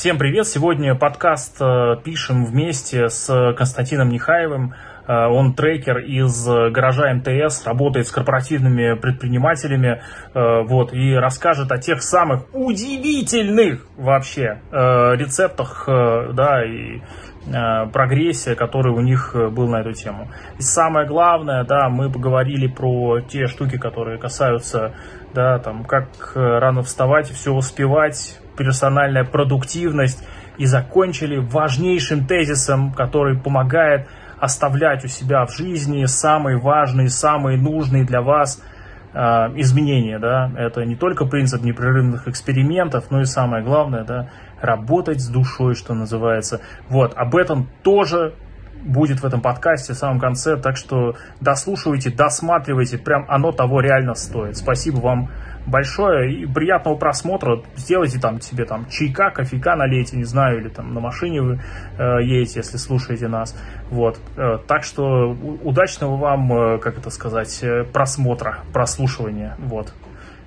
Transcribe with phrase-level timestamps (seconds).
[0.00, 0.46] Всем привет!
[0.46, 4.72] Сегодня подкаст э, пишем вместе с Константином Нехаевым.
[5.06, 10.00] Э, он трекер из гаража МТС, работает с корпоративными предпринимателями
[10.32, 17.02] э, вот, и расскажет о тех самых удивительных вообще рецептах да, и
[17.92, 20.30] прогрессе, который у них был на эту тему.
[20.58, 24.94] И самое главное, да, мы поговорили про те штуки, которые касаются,
[25.34, 30.22] да, там, как рано вставать, все успевать, персональная продуктивность
[30.58, 34.06] и закончили важнейшим тезисом, который помогает
[34.38, 38.62] оставлять у себя в жизни самые важные, самые нужные для вас
[39.12, 39.18] э,
[39.56, 40.18] изменения.
[40.18, 40.50] Да?
[40.56, 45.94] Это не только принцип непрерывных экспериментов, но и самое главное, да, работать с душой, что
[45.94, 46.60] называется.
[46.88, 48.34] Вот, об этом тоже
[48.82, 54.14] будет в этом подкасте в самом конце, так что дослушивайте, досматривайте, прям оно того реально
[54.14, 54.56] стоит.
[54.56, 55.30] Спасибо вам
[55.66, 57.62] большое и приятного просмотра.
[57.76, 61.60] Сделайте там себе там чайка, кофейка налейте, не знаю, или там на машине вы
[61.98, 63.56] э, едете, если слушаете нас.
[63.90, 64.18] Вот.
[64.36, 65.30] Э, так что
[65.62, 69.56] удачного вам, э, как это сказать, э, просмотра, прослушивания.
[69.58, 69.92] Вот.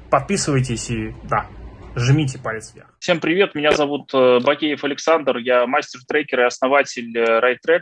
[0.09, 1.47] Подписывайтесь и, да,
[1.95, 2.87] жмите палец вверх.
[2.99, 7.81] Всем привет, меня зовут э, Бакеев Александр, я мастер-трекер и основатель э, RideTrack.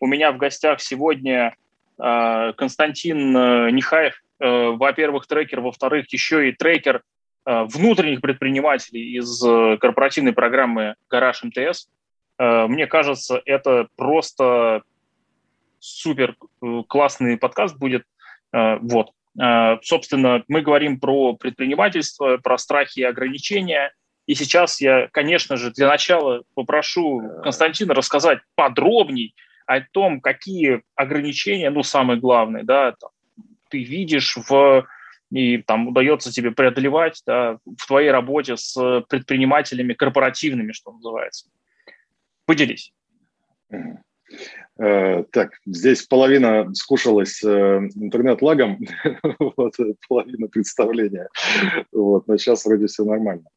[0.00, 1.54] У меня в гостях сегодня
[1.96, 3.32] Константин
[3.74, 4.14] Нехаев,
[4.46, 7.02] во-первых, трекер, во-вторых, еще и трекер
[7.46, 11.88] э, внутренних предпринимателей из э, корпоративной программы «Гараж МТС».
[12.36, 14.82] Мне кажется, это просто
[15.78, 16.34] супер
[16.88, 18.02] классный подкаст будет.
[18.52, 19.12] Вот.
[19.82, 23.92] Собственно, мы говорим про предпринимательство, про страхи и ограничения.
[24.26, 29.36] И сейчас я, конечно же, для начала попрошу Константина рассказать подробней
[29.66, 33.10] о том, какие ограничения, ну, самое главное, да, там,
[33.74, 34.86] ты видишь в
[35.30, 41.48] и там удается тебе преодолевать да, в твоей работе с предпринимателями корпоративными, что называется.
[42.46, 42.92] Поделись.
[44.78, 48.78] Э, так, здесь половина скушалась э, интернет-лагом,
[49.56, 49.74] вот,
[50.08, 51.28] половина представления,
[51.90, 53.48] вот, но сейчас вроде все нормально.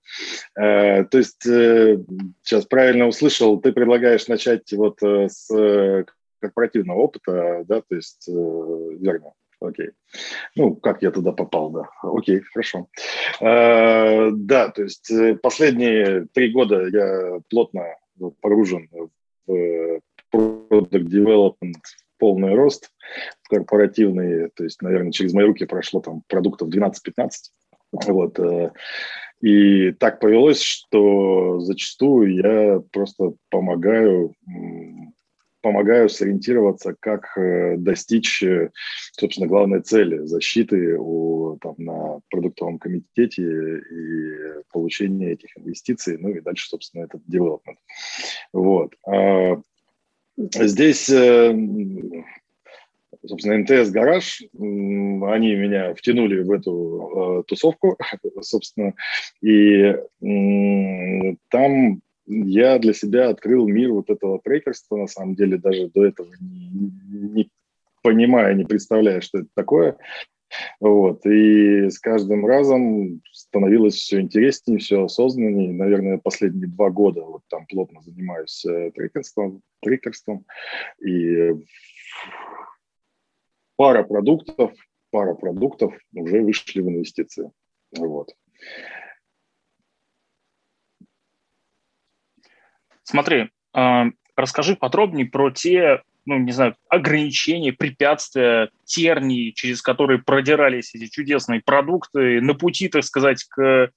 [0.56, 6.06] Э, то есть, сейчас правильно услышал, ты предлагаешь начать вот с
[6.40, 9.34] корпоративного опыта, да, то есть, верно?
[9.60, 9.90] Окей.
[10.56, 11.90] Ну, как я туда попал, да.
[12.04, 12.88] Окей, хорошо.
[13.42, 17.86] Э, да, то есть э, последние три года я плотно
[18.42, 18.88] погружен
[19.48, 20.00] в
[20.32, 21.82] product development,
[22.20, 22.92] полный рост
[23.50, 26.94] корпоративный, то есть, наверное, через мои руки прошло там продуктов 12-15.
[27.92, 28.40] Вот.
[28.40, 28.72] Э,
[29.42, 34.34] и так повелось, что зачастую я просто помогаю
[35.68, 38.72] помогаю сориентироваться, как э, достичь, э,
[39.12, 46.40] собственно, главной цели защиты у, там, на продуктовом комитете и получения этих инвестиций, ну и
[46.40, 47.80] дальше, собственно, этот девелопмент.
[48.54, 48.96] Вот.
[49.06, 49.62] А
[50.38, 51.54] здесь э,
[53.26, 57.98] собственно, МТС Гараж, они меня втянули в эту э, тусовку,
[58.42, 58.94] собственно,
[59.42, 65.90] и э, там я для себя открыл мир вот этого трекерства, на самом деле, даже
[65.90, 67.50] до этого не, не
[68.04, 69.98] понимая, не представляя, что это такое.
[70.80, 71.26] Вот.
[71.26, 75.74] И с каждым разом становилось все интереснее, все осознаннее.
[75.74, 80.46] Наверное, последние два года вот там плотно занимаюсь э, трекерством, трекерством.
[81.06, 81.54] И
[83.76, 84.72] пара продуктов,
[85.12, 87.52] пара продуктов уже вышли в инвестиции.
[87.98, 88.34] Вот.
[93.08, 100.94] Смотри, а, расскажи подробнее про те, ну, не знаю, ограничения, препятствия, тернии, через которые продирались
[100.94, 103.90] эти чудесные продукты на пути, так сказать, к э,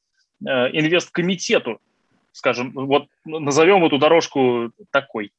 [0.46, 1.80] инвесткомитету,
[2.30, 5.32] скажем, вот назовем эту дорожку такой.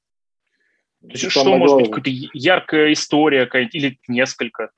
[0.99, 4.71] То есть, что может быть, какая-то яркая история какая-то, или несколько?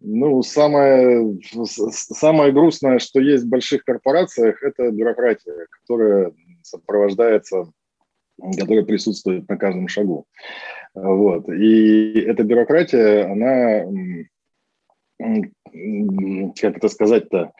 [0.00, 1.38] Ну, самое,
[1.90, 6.32] самое грустное, что есть в больших корпорациях, это бюрократия, которая
[6.64, 7.70] сопровождается,
[8.58, 10.26] которая присутствует на каждом шагу.
[10.94, 11.48] Вот.
[11.48, 13.84] И эта бюрократия, она,
[15.18, 17.52] как это сказать-то,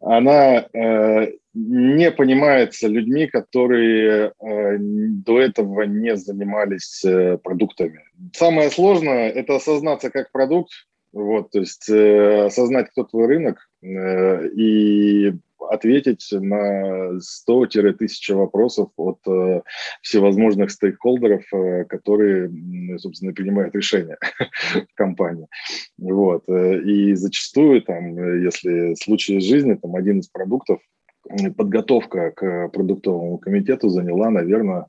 [0.00, 8.04] она э, не понимается людьми, которые э, до этого не занимались э, продуктами.
[8.32, 10.70] Самое сложное– это осознаться как продукт,
[11.12, 15.32] вот, то есть э, осознать, кто твой рынок, э, и
[15.68, 17.18] ответить на
[17.48, 19.62] 100-1000 вопросов от э,
[20.02, 22.50] всевозможных стейкхолдеров, э, которые,
[22.98, 24.18] собственно, принимают решения
[24.74, 25.46] в компании.
[25.98, 26.44] Вот.
[26.48, 30.80] Э, и зачастую, там, если случай из жизни, там, один из продуктов,
[31.56, 34.86] подготовка к продуктовому комитету заняла, наверное,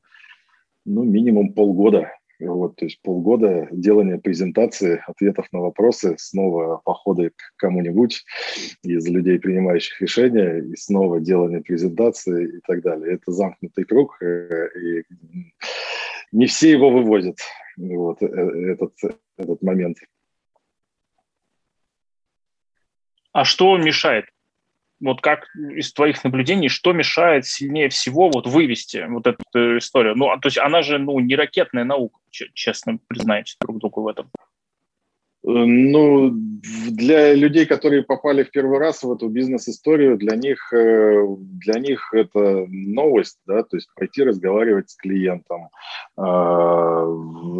[0.85, 2.11] ну, минимум полгода.
[2.39, 8.23] Вот, то есть полгода делания презентации, ответов на вопросы, снова походы к кому-нибудь
[8.81, 13.15] из людей, принимающих решения, и снова делание презентации и так далее.
[13.15, 15.03] Это замкнутый круг, э, и
[16.31, 17.39] не все его вывозят,
[17.75, 18.93] вот, э, этот,
[19.37, 19.97] этот момент.
[23.33, 24.25] А что мешает?
[24.99, 30.15] Вот как из твоих наблюдений, что мешает сильнее всего вот вывести вот эту историю?
[30.15, 34.07] Ну, а, то есть она же ну, не ракетная наука, честно признаемся друг другу в
[34.07, 34.29] этом.
[35.45, 36.31] Э, ну,
[36.91, 42.13] для людей, которые попали в первый раз в эту бизнес-историю, для них, э, для них
[42.13, 45.69] это новость, да, то есть пойти разговаривать с клиентом,
[46.17, 47.05] а,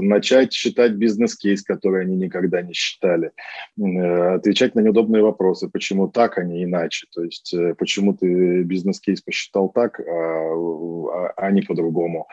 [0.02, 3.32] начать считать бизнес-кейс, который они никогда не считали,
[3.78, 9.22] э, отвечать на неудобные вопросы, почему так, а не иначе, то есть почему ты бизнес-кейс
[9.22, 12.28] посчитал так, а, а, а не по-другому.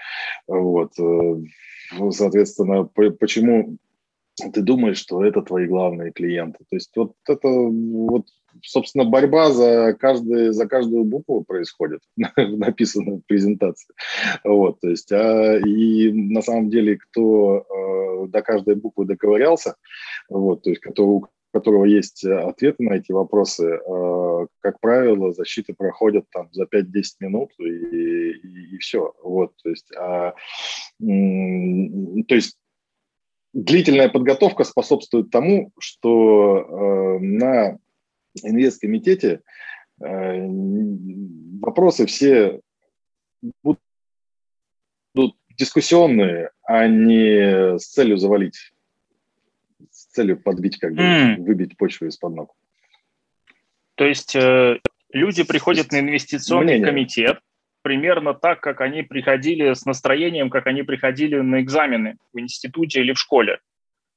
[0.48, 0.92] Вот.
[2.10, 3.78] Соответственно, почему
[4.36, 6.58] ты думаешь, что это твои главные клиенты.
[6.68, 8.26] То есть вот это вот,
[8.62, 12.00] собственно, борьба за, каждый, за каждую букву происходит,
[12.36, 13.94] написано в презентации.
[14.44, 19.76] Вот, то есть, а, и на самом деле, кто э, до каждой буквы доковырялся,
[20.28, 25.72] вот, то есть, кто, у которого есть ответы на эти вопросы, э, как правило, защиты
[25.72, 26.84] проходят там за 5-10
[27.20, 29.14] минут и, и, и все.
[29.22, 30.34] Вот, то есть, а,
[31.00, 32.58] то есть
[33.56, 37.78] длительная подготовка способствует тому, что э, на
[38.42, 39.40] инвесткомитете
[40.00, 40.46] э,
[41.60, 42.60] вопросы все
[43.62, 43.80] будут
[45.56, 48.74] дискуссионные, а не с целью завалить,
[49.90, 51.36] с целью подбить, как бы, mm.
[51.42, 52.54] выбить почву из-под ног.
[53.94, 54.80] То есть э,
[55.12, 56.86] люди приходят на инвестиционный Мнение.
[56.86, 57.40] комитет,
[57.86, 63.12] примерно так, как они приходили с настроением, как они приходили на экзамены в институте или
[63.12, 63.60] в школе.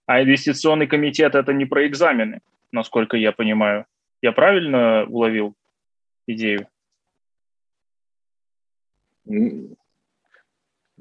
[0.07, 2.39] А инвестиционный комитет– это не про экзамены,
[2.71, 3.85] насколько я понимаю.
[4.23, 5.53] Я правильно уловил
[6.25, 6.67] идею?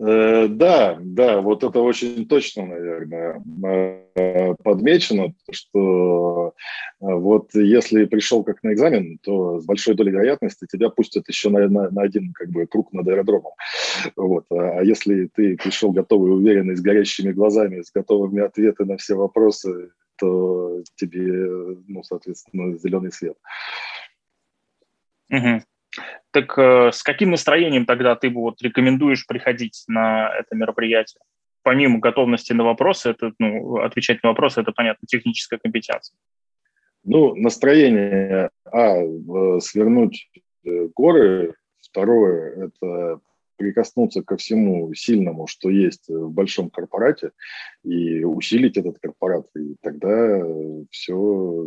[0.00, 3.42] Э, да, да, вот это очень точно, наверное,
[4.14, 6.54] э, подмечено, что
[7.00, 11.48] э, вот если пришел как на экзамен, то с большой долей вероятности тебя пустят еще
[11.48, 13.52] на, на, на один как бы круг над аэродромом.
[14.14, 14.44] Вот.
[14.50, 19.16] А, а если ты пришел готовый, уверенный, с горящими глазами, с готовыми ответами на все
[19.16, 23.36] вопросы, то тебе, ну, соответственно, зеленый свет.
[25.30, 25.62] Угу.
[26.30, 31.20] Так э, с каким настроением тогда ты вот рекомендуешь приходить на это мероприятие?
[31.62, 36.16] Помимо готовности на вопросы, это, ну, отвечать на вопросы, это, понятно, техническая компетенция.
[37.04, 39.00] Ну, настроение, а,
[39.60, 40.30] свернуть
[40.64, 43.20] э, горы, второе, это
[43.58, 47.32] прикоснуться ко всему сильному, что есть в большом корпорате,
[47.84, 49.46] и усилить этот корпорат.
[49.56, 50.42] И тогда
[50.90, 51.64] все,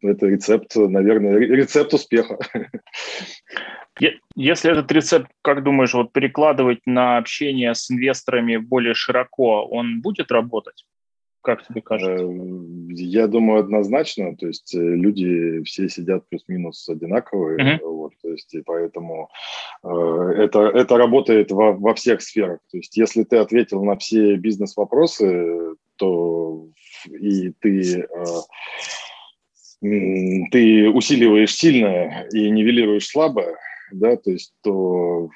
[0.00, 2.38] это рецепт, наверное, рецепт успеха.
[4.36, 10.30] Если этот рецепт, как думаешь, вот перекладывать на общение с инвесторами более широко, он будет
[10.30, 10.84] работать?
[11.42, 12.24] Как тебе кажется?
[12.24, 12.28] Э,
[12.94, 14.36] я думаю, однозначно.
[14.36, 17.58] То есть э, люди все сидят плюс-минус одинаковые.
[17.58, 17.88] Uh-huh.
[17.88, 19.28] Вот, то есть, и поэтому
[19.82, 19.88] э,
[20.38, 22.60] это, это работает во, во всех сферах.
[22.70, 26.68] То есть если ты ответил на все бизнес-вопросы, то
[27.06, 28.00] и ты...
[28.02, 28.24] Э,
[29.82, 33.56] ты усиливаешь сильное и нивелируешь слабое,
[33.90, 35.28] да, то есть то,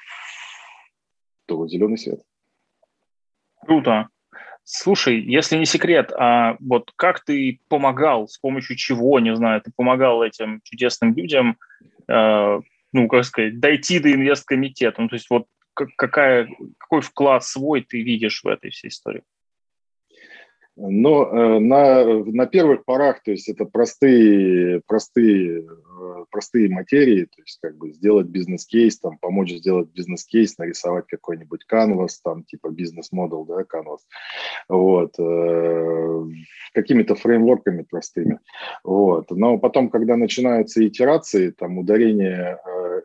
[1.47, 2.23] то зеленый свет.
[3.67, 4.09] Круто.
[4.69, 9.71] Слушай, если не секрет, а вот как ты помогал, с помощью чего, не знаю, ты
[9.75, 11.57] помогал этим чудесным людям,
[12.09, 12.61] э,
[12.93, 15.01] ну, как сказать, дойти до инвесткомитета?
[15.01, 19.23] Ну, то есть вот какая, какой вклад свой ты видишь в этой всей истории?
[20.77, 27.41] Но э, на, на первых порах, то есть это простые, простые, э, простые материи, то
[27.41, 33.47] есть как бы сделать бизнес-кейс, там, помочь сделать бизнес-кейс, нарисовать какой-нибудь канвас, там, типа бизнес-модел,
[33.47, 34.07] да, канвас,
[34.69, 36.25] вот, э,
[36.75, 38.39] какими-то фреймворками простыми,
[38.85, 39.31] вот.
[39.31, 42.59] Но потом, когда начинаются итерации, там, ударение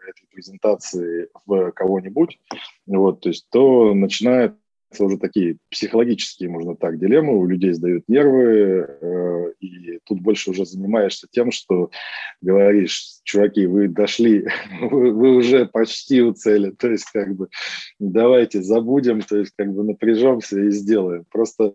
[0.09, 2.37] этой презентации в кого-нибудь,
[2.85, 4.55] вот, то есть, то начинает
[4.99, 10.65] уже такие психологические, можно так, дилеммы, у людей сдают нервы, э, и тут больше уже
[10.65, 11.91] занимаешься тем, что
[12.41, 14.47] говоришь, чуваки, вы дошли,
[14.81, 17.49] вы, вы уже почти у цели, то есть как бы
[17.99, 21.25] давайте забудем, то есть как бы напряжемся и сделаем.
[21.31, 21.73] Просто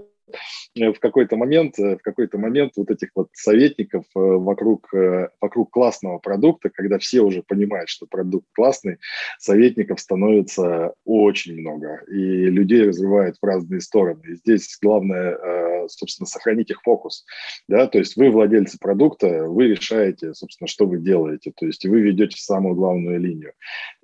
[0.75, 4.93] в какой-то момент, в какой-то момент вот этих вот советников вокруг,
[5.41, 8.99] вокруг классного продукта, когда все уже понимают, что продукт классный,
[9.39, 14.21] советников становится очень много, и людей развивают в разные стороны.
[14.29, 17.25] И здесь главное, собственно, сохранить их фокус,
[17.69, 22.01] да, то есть вы владельцы продукта, вы решаете, собственно, что вы делаете, то есть вы
[22.01, 23.53] ведете самую главную линию.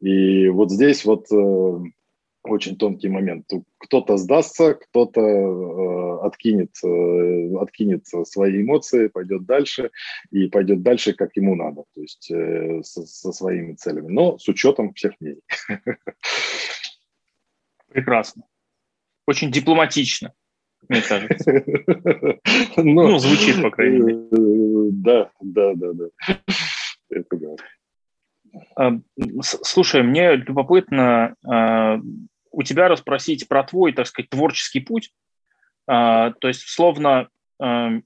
[0.01, 1.27] И вот здесь вот
[2.45, 3.51] очень тонкий момент.
[3.79, 9.91] Кто-то сдастся, кто-то э, откинет, э, откинет свои эмоции, пойдет дальше
[10.31, 14.49] и пойдет дальше, как ему надо, то есть э, со, со своими целями, но с
[14.49, 15.43] учетом всех мнений.
[17.89, 18.45] Прекрасно.
[19.27, 20.33] Очень дипломатично,
[20.89, 21.53] мне кажется.
[22.77, 24.27] Но, ну, звучит, по крайней мере.
[24.33, 26.07] Э, да, да, да, да.
[27.11, 27.57] Это да.
[28.77, 28.93] А,
[29.43, 32.01] слушай, мне любопытно а,
[32.53, 35.11] у тебя расспросить про твой, так сказать, творческий путь.
[35.87, 37.29] А, то есть, словно,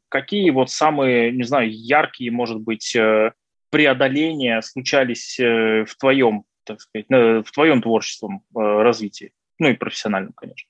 [0.08, 3.32] какие вот самые, не знаю, яркие, может быть, э,
[3.70, 10.32] преодоления случались э, в твоем, так сказать, в твоем творческом э, развитии, ну и профессиональном,
[10.34, 10.68] конечно.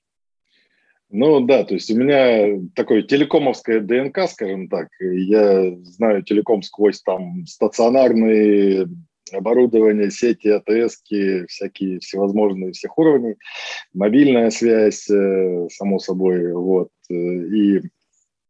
[1.09, 4.89] Ну да, то есть у меня такое телекомовское ДНК, скажем так.
[4.99, 8.87] Я знаю телеком сквозь там стационарные
[9.33, 11.01] оборудование, сети, АТС,
[11.47, 13.35] всякие всевозможные всех уровней,
[13.93, 16.89] мобильная связь, э, само собой, вот.
[17.09, 17.81] Э, и,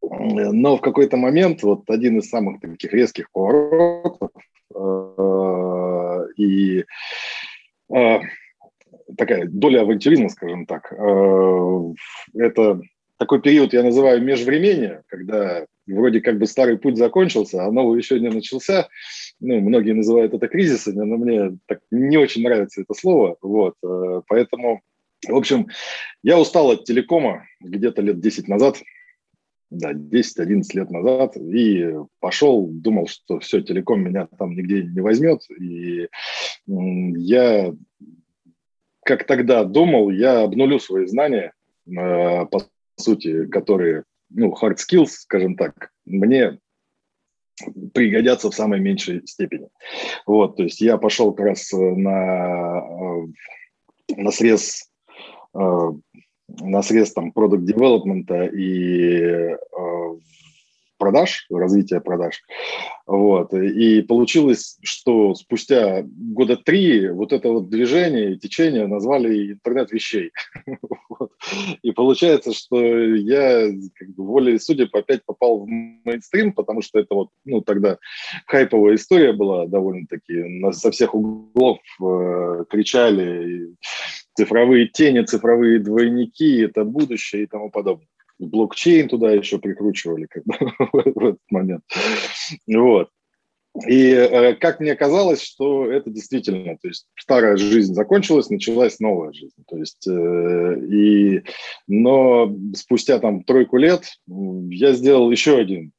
[0.01, 4.31] но в какой-то момент вот один из самых таких резких поворотов
[4.75, 6.86] э, и
[9.17, 12.81] такая доля авантюризма, скажем так, это
[13.17, 18.19] такой период я называю межвремение, когда вроде как бы старый путь закончился, а новый еще
[18.19, 18.88] не начался.
[19.39, 23.38] Ну, многие называют это кризисами, но мне так не очень нравится это слово.
[23.41, 24.81] Вот, э, поэтому,
[25.27, 25.67] в общем,
[26.24, 28.77] я устал от телекома где-то лет 10 назад,
[29.69, 35.41] да, 10-11 лет назад, и пошел, думал, что все, телеком меня там нигде не возьмет,
[35.59, 36.07] и
[36.67, 37.74] я,
[39.03, 41.53] как тогда думал, я обнулю свои знания,
[41.86, 42.62] э, по
[42.97, 46.59] сути, которые ну, hard skills, скажем так, мне
[47.93, 49.69] пригодятся в самой меньшей степени.
[50.25, 54.91] Вот, то есть я пошел как раз на, э, на срез
[55.55, 55.91] э,
[56.47, 59.57] на срез там product development и э,
[60.97, 62.41] продаж, развития продаж.
[63.05, 63.53] Вот.
[63.53, 70.31] И получилось, что спустя года три вот это вот движение течение назвали интернет вещей.
[71.09, 71.31] вот.
[71.81, 77.15] И получается, что я как бы волей судеб опять попал в мейнстрим, потому что это
[77.15, 77.97] вот, ну, тогда
[78.45, 80.33] хайповая история была довольно-таки.
[80.59, 83.75] Нас со всех углов э, кричали
[84.35, 88.07] цифровые тени, цифровые двойники, это будущее и тому подобное
[88.39, 90.56] блокчейн туда еще прикручивали как бы,
[91.13, 91.84] в этот момент.
[92.67, 93.10] Вот.
[93.86, 99.32] И э, как мне казалось, что это действительно, то есть старая жизнь закончилась, началась новая
[99.34, 99.63] жизнь.
[99.67, 101.44] То есть, э, и,
[101.88, 105.91] но спустя там тройку лет я сделал еще один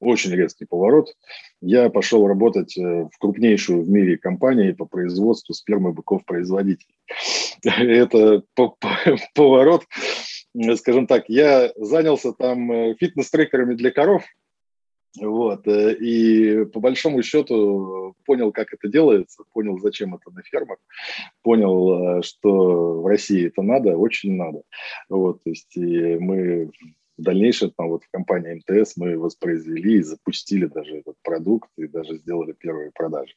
[0.00, 1.14] очень резкий поворот.
[1.60, 6.94] Я пошел работать э, в крупнейшую в мире компанию по производству спермы быков-производителей.
[7.64, 8.42] Это
[9.34, 9.84] поворот
[10.76, 14.24] скажем так, я занялся там э, фитнес-трекерами для коров,
[15.20, 20.78] вот, э, и по большому счету понял, как это делается, понял, зачем это на фермах,
[21.42, 24.62] понял, э, что в России это надо, очень надо.
[25.08, 26.70] Вот, то есть и мы
[27.18, 31.86] в дальнейшем там вот в компании МТС мы воспроизвели и запустили даже этот продукт и
[31.86, 33.32] даже сделали первые продажи.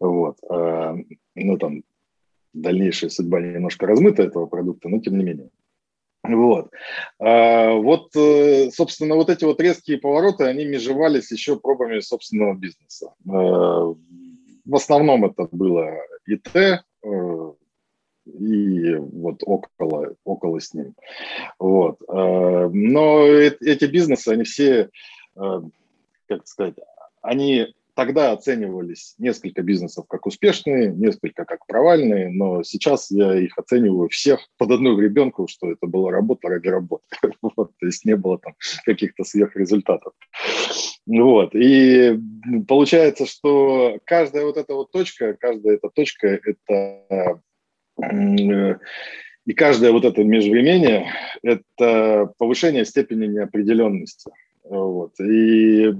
[0.00, 0.36] Вот.
[0.50, 1.84] Ну, там
[2.52, 5.50] дальнейшая судьба немножко размыта этого продукта, но тем не менее.
[6.24, 6.70] Вот.
[7.18, 13.12] А, вот, э, собственно, вот эти вот резкие повороты, они межевались еще пробами собственного бизнеса.
[13.28, 13.94] А,
[14.64, 16.78] в основном это было ИТ э,
[18.24, 20.94] и вот около, около с ним.
[21.58, 21.98] Вот.
[22.08, 24.88] Но эти бизнесы, они все,
[25.34, 26.76] как сказать,
[27.20, 34.08] они Тогда оценивались несколько бизнесов как успешные, несколько как провальные, но сейчас я их оцениваю
[34.08, 37.04] всех под одну ребенку, что это была работа ради работы.
[37.56, 40.12] Вот, то есть не было там каких-то сверхрезультатов.
[41.06, 41.54] Вот.
[41.54, 42.18] И
[42.66, 47.40] получается, что каждая вот эта вот точка, каждая эта точка– это
[49.46, 54.30] и каждое вот это межвремение– это повышение степени неопределенности.
[54.64, 55.20] Вот.
[55.20, 55.92] И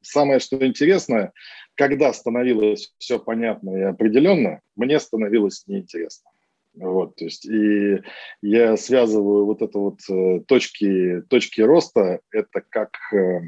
[0.00, 1.32] самое, что интересно,
[1.74, 6.30] когда становилось все понятно и определенно, мне становилось неинтересно.
[6.74, 8.02] Вот, то есть, и
[8.40, 13.40] я связываю вот это вот э, точки, точки роста, это как, э,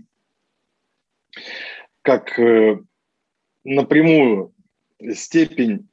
[2.02, 2.80] как э,
[3.64, 4.54] напрямую
[5.14, 5.88] степень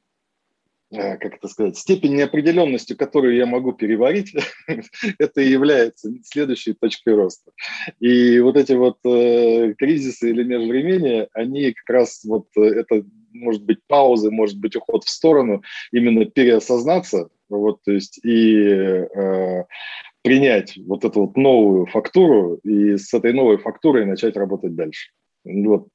[0.92, 4.34] как это сказать, степень неопределенности, которую я могу переварить,
[5.18, 7.50] это и является следующей точкой роста.
[7.98, 13.78] И вот эти вот э, кризисы или межвремения, они как раз вот это может быть
[13.86, 19.64] паузы, может быть уход в сторону, именно переосознаться, вот, то есть и э,
[20.22, 25.10] принять вот эту вот новую фактуру и с этой новой фактурой начать работать дальше.
[25.44, 25.88] Вот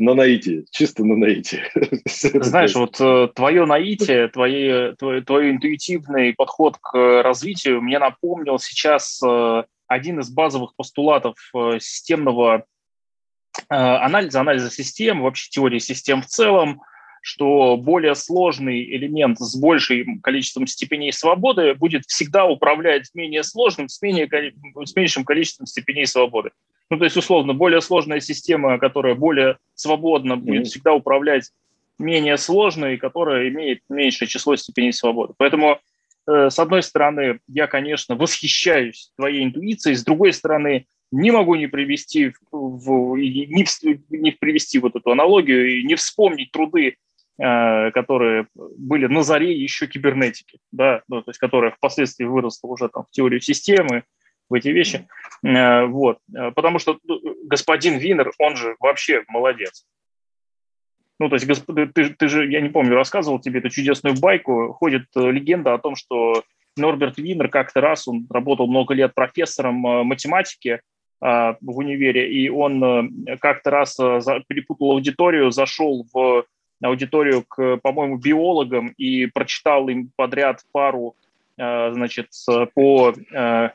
[0.00, 1.70] на наитие, чисто на наитие.
[2.06, 9.20] Знаешь, вот э, твое наитие, твои, твой, твой интуитивный подход к развитию мне напомнил сейчас
[9.22, 12.64] э, один из базовых постулатов э, системного
[13.68, 16.80] анализа, анализа систем, вообще теории систем в целом,
[17.20, 24.00] что более сложный элемент с большим количеством степеней свободы будет всегда управлять менее сложным с,
[24.00, 24.28] менее,
[24.84, 26.52] с меньшим количеством степеней свободы.
[26.90, 30.64] Ну, то есть, условно, более сложная система, которая более свободно будет mm-hmm.
[30.64, 31.50] всегда управлять
[31.98, 35.34] менее сложной, которая имеет меньшее число степеней свободы.
[35.36, 35.78] Поэтому,
[36.26, 41.66] э, с одной стороны, я, конечно, восхищаюсь твоей интуицией, с другой стороны, не могу не
[41.66, 43.66] привести, в, не,
[44.10, 46.96] не привести вот эту аналогию и не вспомнить труды
[47.42, 52.90] Э, которые были на заре еще кибернетики, да, ну, то есть которая впоследствии выросла уже
[52.90, 54.04] там в теорию системы,
[54.50, 55.08] в эти вещи.
[55.42, 56.18] Э, вот.
[56.34, 59.86] Э, потому что ну, господин Винер, он же вообще молодец.
[61.18, 61.46] Ну, то есть,
[61.94, 65.94] ты, ты же, я не помню, рассказывал тебе эту чудесную байку, ходит легенда о том,
[65.94, 66.42] что
[66.76, 70.80] Норберт Винер как-то раз, он работал много лет профессором математики
[71.20, 76.46] в универе, и он как-то раз перепутал аудиторию, зашел в
[76.82, 81.16] аудиторию к, по-моему, биологам и прочитал им подряд пару,
[81.58, 82.28] э, значит,
[82.74, 83.70] по э, э,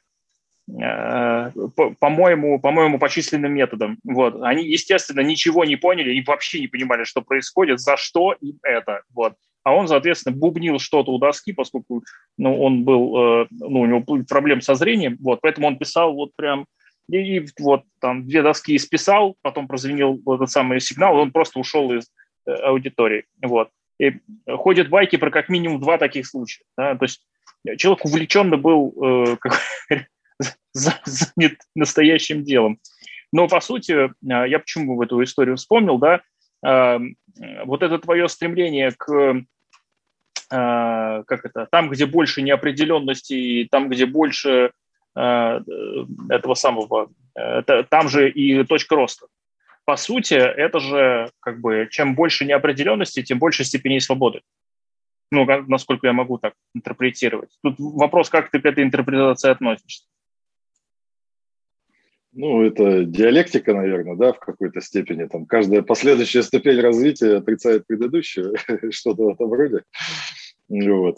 [0.68, 4.00] по-моему, по-моему, по численным методам.
[4.04, 4.42] Вот.
[4.42, 9.02] Они, естественно, ничего не поняли и вообще не понимали, что происходит, за что им это.
[9.14, 9.36] Вот.
[9.64, 12.04] А он, соответственно, бубнил что-то у доски, поскольку
[12.38, 16.36] ну, он был, ну, у него были проблемы со зрением, вот, поэтому он писал вот
[16.36, 16.68] прям
[17.10, 21.60] и, и вот там две доски исписал, потом прозвенел этот самый сигнал, и он просто
[21.60, 22.12] ушел из
[22.46, 23.26] Э, аудитории.
[23.42, 23.70] Вот.
[24.00, 24.14] И
[24.48, 26.64] ходят байки про как минимум два таких случая.
[26.78, 26.96] Да?
[26.96, 27.26] То есть
[27.78, 29.38] человек увлеченно был э,
[30.74, 32.80] занят настоящим делом.
[33.32, 36.22] Но, по сути, э, я почему в эту историю вспомнил, да,
[36.66, 37.00] э,
[37.66, 39.12] вот это твое стремление к,
[40.52, 44.72] э, как это, там, где больше неопределенности, там, где больше
[45.16, 45.60] э,
[46.30, 47.10] этого самого,
[47.90, 49.28] там же и точка роста
[49.86, 54.42] по сути, это же как бы чем больше неопределенности, тем больше степеней свободы.
[55.32, 57.50] Ну, насколько я могу так интерпретировать.
[57.64, 60.06] Тут вопрос, как ты к этой интерпретации относишься.
[62.38, 65.26] Ну, это диалектика, наверное, да, в какой-то степени.
[65.26, 68.56] Там каждая последующая ступень развития отрицает предыдущую,
[68.92, 69.84] что-то в этом роде.
[70.68, 71.18] Вот.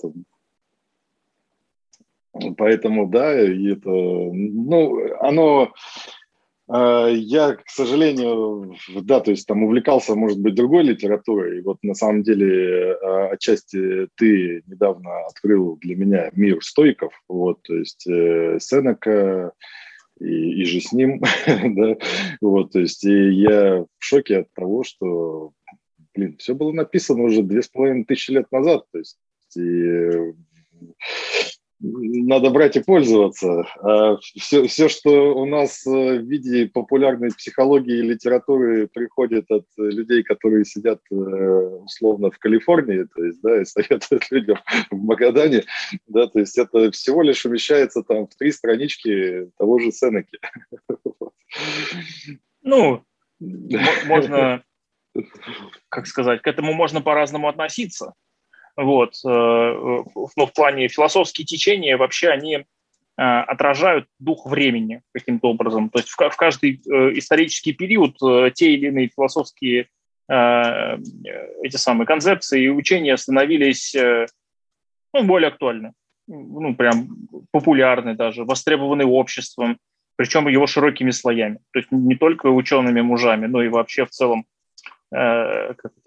[2.58, 5.74] Поэтому, да, это, ну, оно
[6.70, 11.60] а, я, к сожалению, да, то есть там увлекался, может быть, другой литературой.
[11.60, 17.14] И вот на самом деле а, отчасти ты недавно открыл для меня мир стойков.
[17.30, 19.54] Вот, то есть э, Сенека
[20.20, 21.98] и, и же с ним, да,
[22.42, 25.52] вот, то есть и я в шоке от того, что,
[26.14, 29.18] блин, все было написано уже две с половиной тысячи лет назад, то есть
[29.56, 30.34] и
[31.80, 33.66] надо брать и пользоваться.
[33.82, 39.66] А все, все, что у нас э, в виде популярной психологии и литературы приходит от
[39.78, 44.58] людей, которые сидят э, условно в Калифорнии, то есть, да, и советуют людям
[44.90, 45.64] в Магадане,
[46.08, 50.40] да, то есть это всего лишь умещается там в три странички того же Сенеки.
[52.64, 53.04] Ну,
[54.06, 54.64] можно,
[55.90, 58.14] как сказать, к этому можно по-разному относиться.
[58.78, 59.16] Вот.
[59.26, 59.30] Э,
[60.36, 62.64] ну, в плане философские течения вообще они э,
[63.18, 65.90] отражают дух времени каким-то образом.
[65.90, 68.18] То есть в, каждый э, исторический период
[68.54, 69.90] те или иные философские
[70.30, 75.94] эти самые концепции и учения становились ну, более актуальны,
[76.28, 77.08] ну, прям
[77.52, 79.78] популярны даже, востребованы обществом,
[80.18, 81.60] причем его широкими слоями.
[81.72, 84.46] То есть не только учеными мужами, но и вообще в целом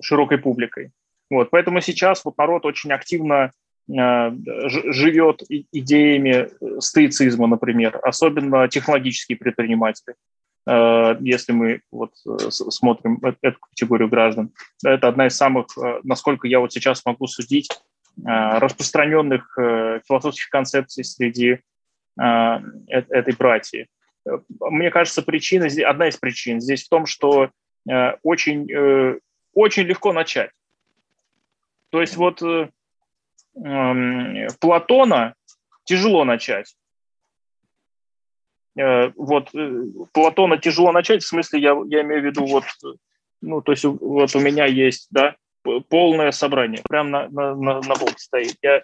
[0.02, 0.90] широкой публикой.
[1.30, 3.52] Вот, поэтому сейчас вот народ очень активно
[3.88, 4.30] э,
[4.90, 10.16] живет идеями э, стоицизма, например, особенно технологические предприниматели.
[10.66, 14.50] Э, если мы вот смотрим эту категорию граждан,
[14.84, 15.66] это одна из самых,
[16.02, 17.70] насколько я вот сейчас могу судить,
[18.22, 19.56] распространенных
[20.06, 21.60] философских концепций среди
[22.16, 23.86] этой братьи.
[24.60, 27.50] Мне кажется, причина, одна из причин здесь в том, что
[28.22, 28.68] очень,
[29.54, 30.50] очень легко начать.
[31.90, 32.42] То есть вот
[34.60, 35.34] Платона
[35.84, 36.74] тяжело начать.
[38.78, 42.64] Э, вот э, Платона тяжело начать, в смысле, я, я имею в виду, вот,
[43.40, 45.36] ну, то есть вот у меня есть, да,
[45.88, 48.56] полное собрание, прям на, на, на, на полке стоит.
[48.62, 48.82] Я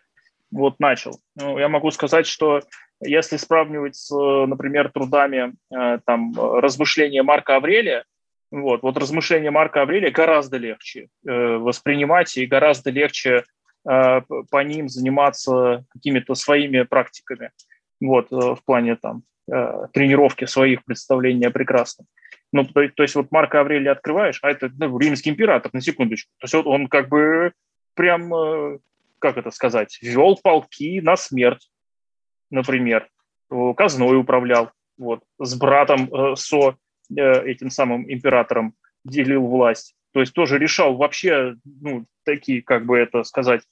[0.51, 1.19] вот начал.
[1.37, 2.61] Ну, я могу сказать, что
[3.01, 8.05] если сравнивать с, например, трудами э, там, размышления Марка Аврелия,
[8.50, 13.44] вот, вот размышления Марка Аврелия гораздо легче э, воспринимать и гораздо легче
[13.88, 17.50] э, по ним заниматься какими-то своими практиками.
[18.00, 22.06] Вот, э, в плане там э, тренировки своих представлений о прекрасном.
[22.52, 26.30] Ну, то, то есть вот Марка Аврелия открываешь, а это ну, римский император, на секундочку.
[26.38, 27.52] То есть вот он как бы
[27.94, 28.78] прям, э,
[29.18, 31.68] как это сказать, вел полки на смерть,
[32.50, 33.09] например,
[33.76, 36.74] казной управлял, вот, с братом э, Со, э,
[37.11, 39.95] этим самым императором, делил власть.
[40.12, 43.62] То есть тоже решал вообще, ну, такие, как бы это сказать,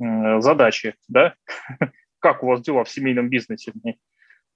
[0.00, 1.34] э, задачи, да?
[2.18, 3.72] Как у вас дела в семейном бизнесе?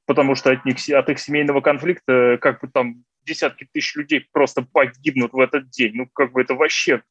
[0.06, 4.62] потому что от, них, от их семейного конфликта как бы там десятки тысяч людей просто
[4.62, 5.92] погибнут в этот день.
[5.94, 7.02] Ну, как бы это вообще,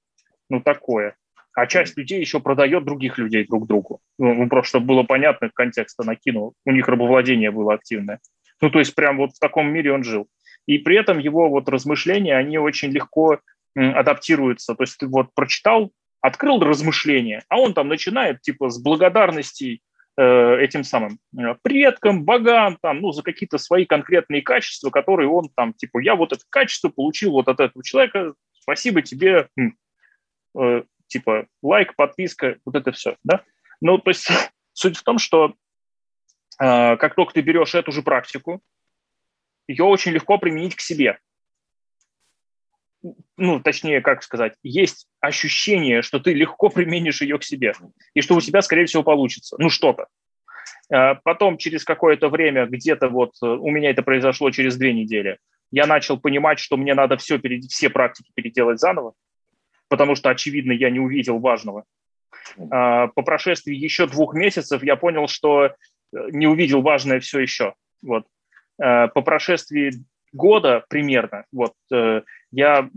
[0.50, 1.16] ну, такое.
[1.54, 4.00] А часть людей еще продает других людей друг другу.
[4.18, 6.56] Ну, ну просто чтобы было понятно, контекста накинул.
[6.66, 8.20] У них рабовладение было активное.
[8.62, 10.28] Ну, то есть прям вот в таком мире он жил.
[10.68, 13.40] И при этом его вот размышления, они очень легко
[13.76, 14.76] адаптируются.
[14.76, 19.82] То есть ты вот прочитал, открыл размышления, а он там начинает типа с благодарностей
[20.20, 25.52] Э, этим самым э, предкам, богам, там, ну, за какие-то свои конкретные качества, которые он
[25.56, 29.48] там, типа, я вот это качество получил вот от этого человека, спасибо тебе,
[30.58, 33.44] э, типа, лайк, подписка, вот это все, да?
[33.80, 34.28] Ну, то есть
[34.74, 35.54] суть в том, что
[36.60, 38.60] э, как только ты берешь эту же практику,
[39.68, 41.20] ее очень легко применить к себе
[43.38, 47.74] ну, точнее, как сказать, есть ощущение, что ты легко применишь ее к себе,
[48.14, 50.08] и что у тебя, скорее всего, получится, ну, что-то.
[50.92, 55.38] А потом, через какое-то время, где-то вот э, у меня это произошло через две недели,
[55.70, 59.14] я начал понимать, что мне надо все, все практики переделать заново,
[59.90, 61.84] потому что, очевидно, я не увидел важного.
[62.72, 65.72] А по прошествии еще двух месяцев я понял, что э,
[66.32, 67.74] не увидел важное все еще.
[68.02, 68.26] Вот.
[68.80, 69.92] А по прошествии
[70.34, 72.90] года примерно, вот, э, я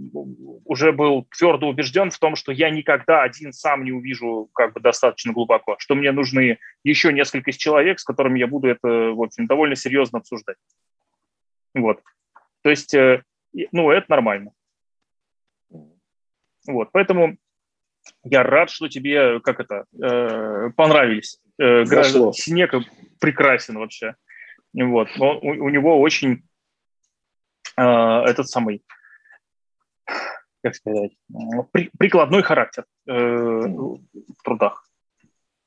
[0.64, 4.80] уже был твердо убежден в том, что я никогда один сам не увижу как бы
[4.80, 9.46] достаточно глубоко, что мне нужны еще несколько человек, с которыми я буду это, в общем,
[9.46, 10.56] довольно серьезно обсуждать.
[11.74, 12.00] Вот.
[12.62, 13.22] То есть, э,
[13.72, 14.52] ну, это нормально.
[16.66, 17.38] Вот, поэтому
[18.24, 21.40] я рад, что тебе, как это, э, понравились.
[21.58, 21.84] Э,
[22.32, 22.80] Синека
[23.18, 24.14] прекрасен вообще.
[24.74, 26.42] Вот, у, у него очень
[27.76, 28.82] э, этот самый
[30.62, 31.12] как сказать,
[31.72, 33.98] при, прикладной характер э, в
[34.44, 34.86] трудах.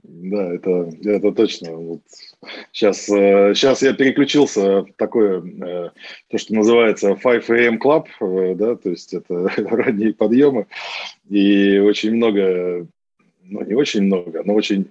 [0.04, 1.72] Да, это, это точно.
[1.72, 2.02] Вот
[2.74, 5.90] сейчас, сейчас э, я переключился в такое, э,
[6.28, 10.68] то, что называется 5 AM Club, э, да, то есть это ранние подъемы,
[11.30, 12.86] и очень много,
[13.44, 14.90] ну не очень много, но очень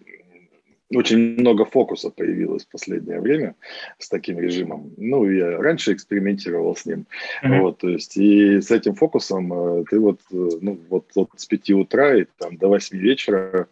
[0.95, 3.55] очень много фокуса появилось в последнее время
[3.99, 4.93] с таким режимом.
[4.97, 7.07] Ну, я раньше экспериментировал с ним.
[7.43, 7.61] Mm-hmm.
[7.61, 11.47] Вот, то есть, и с этим фокусом э, ты вот, э, ну, вот, вот с
[11.47, 13.69] 5 утра и там до 8 вечера,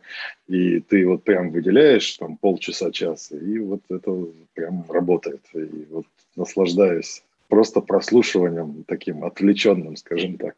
[0.48, 5.42] и ты вот прям выделяешь там полчаса-час, и вот это прям работает.
[5.54, 6.06] И вот
[6.36, 10.54] наслаждаюсь просто прослушиванием таким отвлеченным, скажем так.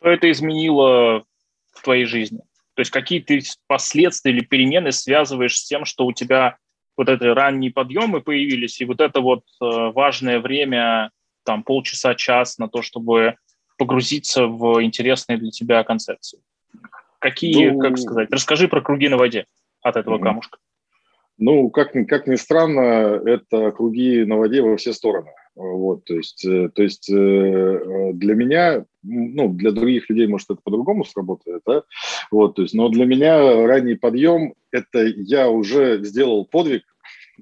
[0.00, 1.24] Что это изменило
[1.72, 2.40] в твоей жизни?
[2.80, 6.56] То есть какие ты последствия или перемены связываешь с тем, что у тебя
[6.96, 11.10] вот эти ранние подъемы появились, и вот это вот э, важное время,
[11.44, 13.34] там полчаса, час на то, чтобы
[13.76, 16.40] погрузиться в интересные для тебя концепции.
[17.18, 19.44] Какие, ну, как сказать, расскажи про круги на воде
[19.82, 20.22] от этого mm-hmm.
[20.22, 20.58] камушка.
[21.36, 25.32] Ну, как, как ни странно, это круги на воде во все стороны.
[25.56, 30.60] Вот, то есть, э, то есть э, для меня, ну, для других людей, может, это
[30.62, 31.82] по-другому сработает, да?
[32.30, 36.84] Вот, то есть, но для меня ранний подъем– это я уже сделал подвиг,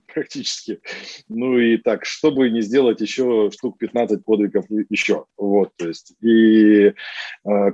[0.15, 0.81] практически.
[1.29, 5.27] Ну и так, чтобы не сделать еще штук 15 подвигов еще.
[5.37, 6.93] Вот, то есть, и, э,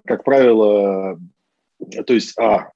[0.04, 1.18] как правило,
[2.06, 2.70] то есть, а,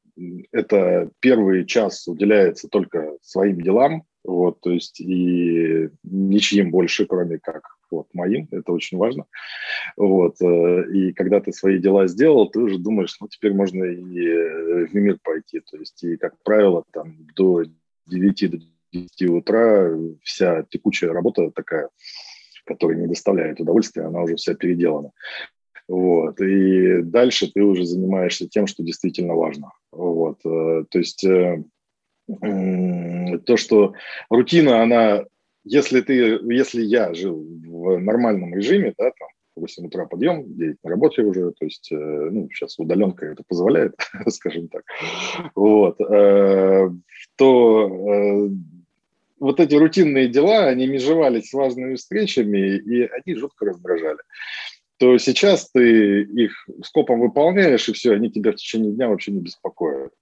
[0.52, 7.62] это первый час уделяется только своим делам, вот, то есть и ничьим больше, кроме как
[7.90, 9.24] вот, моим, это очень важно.
[9.96, 10.40] Вот.
[10.42, 14.87] Э, и когда ты свои дела сделал, ты уже думаешь, ну, теперь можно и э,
[14.87, 15.61] в мир пойти.
[15.61, 17.64] То есть, и, как правило, там до
[18.07, 18.59] 9 до
[18.92, 21.88] 10 утра вся текучая работа такая,
[22.64, 25.12] которая не доставляет удовольствия, она уже вся переделана.
[25.88, 26.40] Вот.
[26.40, 29.72] И дальше ты уже занимаешься тем, что действительно важно.
[29.92, 30.40] Вот.
[30.44, 31.27] Э, то есть
[33.46, 33.94] то, что
[34.29, 35.24] рутина, она,
[35.64, 40.90] если ты, если я жил в нормальном режиме, да, там, 8 утра подъем, 9 на
[40.90, 43.94] работе уже, то есть, э, ну, сейчас удаленка это позволяет,
[44.29, 44.85] скажем так,
[45.55, 46.90] вот, э,
[47.37, 48.51] то
[49.40, 54.18] вот эти рутинные дела, они межевались с важными встречами, и они жутко раздражали
[54.99, 56.53] то сейчас ты их
[56.85, 60.13] скопом выполняешь, и все, они тебя в течение дня вообще не беспокоят.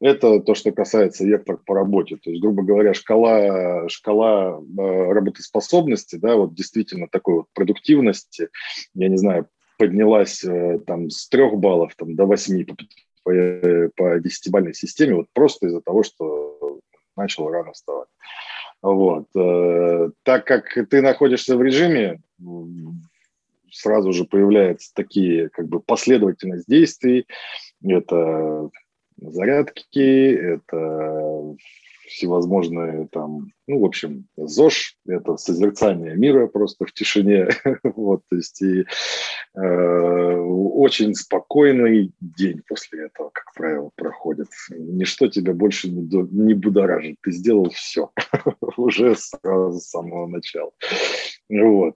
[0.00, 2.16] Это то, что касается вектор по работе.
[2.16, 8.48] То есть, грубо говоря, шкала, шкала э, работоспособности, да, вот действительно такой вот продуктивности,
[8.94, 12.76] я не знаю, поднялась э, там с трех баллов там, до восьми по,
[13.24, 16.80] по, по десятибалльной системе, вот просто из-за того, что
[17.16, 18.08] начал рано вставать.
[18.80, 19.26] Вот.
[19.36, 22.20] Э, так как ты находишься в режиме,
[23.72, 27.26] сразу же появляются такие как бы последовательность действий.
[27.82, 28.70] Это
[29.20, 31.56] зарядки, это
[32.10, 37.48] всевозможные там, ну, в общем, ЗОЖ, это созерцание мира просто в тишине,
[37.84, 38.84] вот, то есть и
[39.54, 44.48] э, очень спокойный день после этого, как правило, проходит.
[44.70, 46.02] Ничто тебя больше не,
[46.32, 48.10] не будоражит, ты сделал все
[48.76, 50.72] уже сразу с самого начала,
[51.48, 51.94] вот.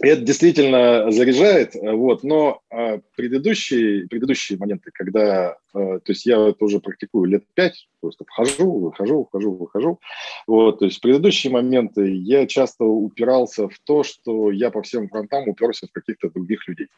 [0.00, 6.64] Это действительно заряжает, вот, но э, предыдущие, предыдущие моменты, когда, э, то есть я это
[6.64, 10.00] уже практикую лет пять, просто вхожу, выхожу, вхожу, выхожу,
[10.46, 15.46] вот, то есть предыдущие моменты я часто упирался в то, что я по всем фронтам
[15.48, 16.88] уперся в каких-то других людей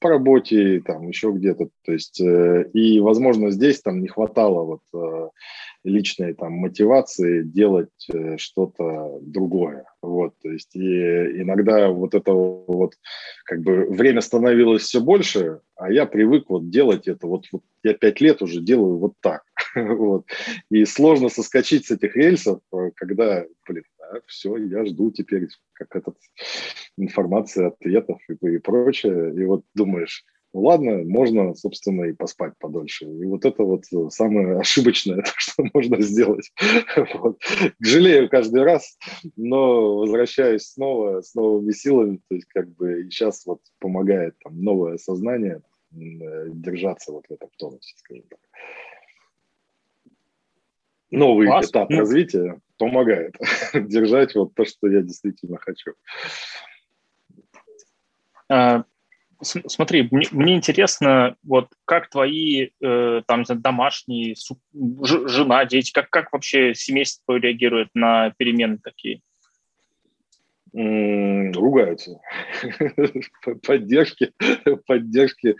[0.00, 4.80] по работе, там еще где-то, то есть, э, и, возможно, здесь там не хватало вот
[4.94, 5.28] э,
[5.84, 12.94] личной там мотивации делать э, что-то другое, вот, то есть, и иногда вот это вот,
[13.44, 17.94] как бы, время становилось все больше, а я привык вот делать это, вот, вот я
[17.94, 19.42] пять лет уже делаю вот так,
[19.74, 20.26] вот,
[20.70, 22.60] и сложно соскочить с этих рельсов,
[22.94, 23.84] когда, блин,
[24.26, 26.16] все, я жду теперь как этот
[26.96, 29.34] информация, ответов и, и прочее.
[29.34, 33.04] И вот думаешь, ну ладно, можно, собственно, и поспать подольше.
[33.04, 36.50] И вот это вот самое ошибочное, то, что можно сделать.
[37.14, 37.40] Вот.
[37.80, 38.96] Жалею каждый раз,
[39.36, 42.20] но возвращаюсь снова с новыми силами.
[42.28, 47.94] То есть как бы сейчас вот помогает там новое сознание держаться вот в этом тонусе,
[47.96, 48.40] скажем так.
[51.10, 51.70] Новый Класс.
[51.70, 53.34] этап ну, развития помогает
[53.74, 55.92] держать вот то, что я действительно хочу.
[58.50, 58.84] А,
[59.42, 64.34] смотри, мне, мне интересно, вот как твои э, там домашние,
[64.74, 69.20] жена, дети, как, как вообще семейство реагирует на перемены такие?
[70.72, 72.20] Ругаются.
[73.66, 74.32] поддержки,
[74.86, 75.56] поддержки,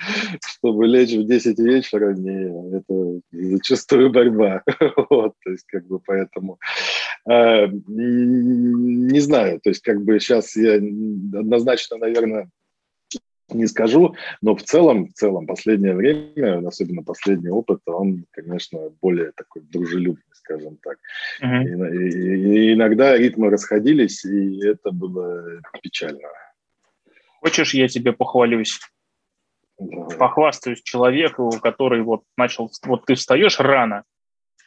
[0.46, 4.62] чтобы лечь в 10 вечера, не, это зачастую борьба.
[5.10, 6.58] вот, то есть, как бы, поэтому
[7.28, 12.50] э, не знаю, то есть, как бы, сейчас я однозначно, наверное,
[13.50, 19.32] не скажу, но в целом, в целом, последнее время, особенно последний опыт, он, конечно, более
[19.32, 20.98] такой дружелюбный, скажем так.
[21.42, 21.64] Uh-huh.
[21.64, 26.28] И, и, и иногда ритмы расходились, и это было печально.
[27.40, 28.78] Хочешь, я тебе похвалюсь?
[29.78, 30.16] Да.
[30.16, 34.04] Похвастаюсь человеку, который вот начал, вот ты встаешь рано,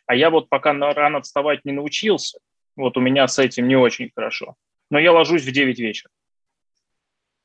[0.06, 2.40] а я вот пока рано вставать не научился,
[2.76, 4.56] вот у меня с этим не очень хорошо,
[4.90, 6.12] но я ложусь в 9 вечера.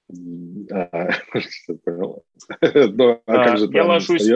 [0.71, 1.09] А.
[2.89, 4.31] Но, а как же я ложусь...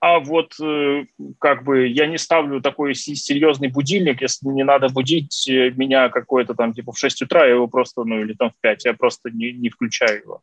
[0.00, 1.04] А вот э,
[1.38, 6.54] как бы я не ставлю такой серьезный будильник, если не надо будить э, меня какой-то
[6.54, 9.28] там типа в 6 утра, я его просто, ну или там в 5, я просто
[9.30, 10.42] не, не включаю его.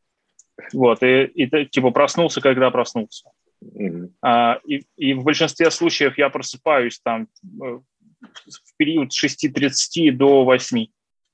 [0.73, 3.32] Вот, и, и типа проснулся, когда проснулся.
[3.63, 4.10] Mm-hmm.
[4.21, 7.80] А, и, и в большинстве случаев я просыпаюсь там э,
[8.21, 10.86] в период с 6.30 до 8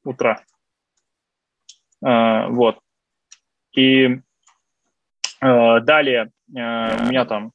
[0.06, 0.42] утра.
[2.04, 2.80] А, вот.
[3.76, 4.20] И
[5.42, 7.52] э, далее э, у меня там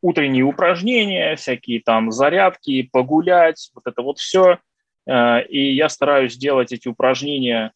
[0.00, 4.58] утренние упражнения, всякие там зарядки, погулять, вот это вот все.
[5.06, 7.72] Э, и я стараюсь делать эти упражнения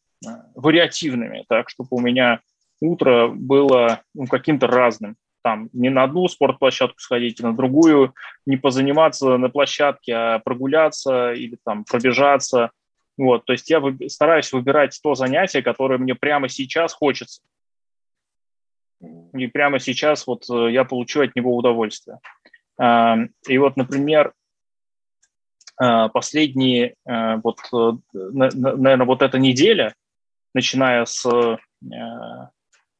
[0.55, 2.39] вариативными, так, чтобы у меня
[2.81, 5.17] утро было ну, каким-то разным.
[5.43, 8.15] Там не на одну спортплощадку сходить, а на другую,
[8.47, 12.71] не позаниматься на площадке, а прогуляться или там пробежаться–
[13.23, 17.41] Вот, то есть я стараюсь выбирать то занятие, которое мне прямо сейчас хочется.
[19.01, 22.19] И прямо сейчас вот э, я получу от него удовольствие.
[22.81, 24.33] А, и вот, например,
[25.77, 29.95] а, последние, э, вот, э, наверное, вот эта неделя,
[30.53, 31.25] начиная с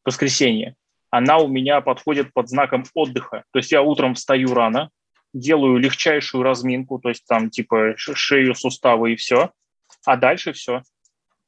[0.05, 0.77] воскресенья,
[1.11, 3.43] она у меня подходит под знаком отдыха.
[3.51, 4.91] То есть я утром встаю рано,
[5.35, 9.51] делаю легчайшую разминку, то есть там типа шею, суставы и все,
[10.05, 10.83] а дальше все.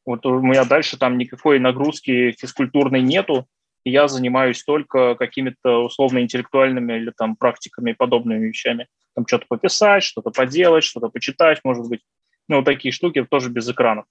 [0.06, 3.46] Вот у меня дальше там никакой нагрузки физкультурной нету,
[3.84, 8.88] я занимаюсь только какими-то условно-интеллектуальными или там практиками и подобными вещами.
[9.14, 12.00] Там что-то пописать, что-то поделать, что-то почитать, может быть.
[12.48, 14.06] Ну, вот такие штуки тоже без экранов.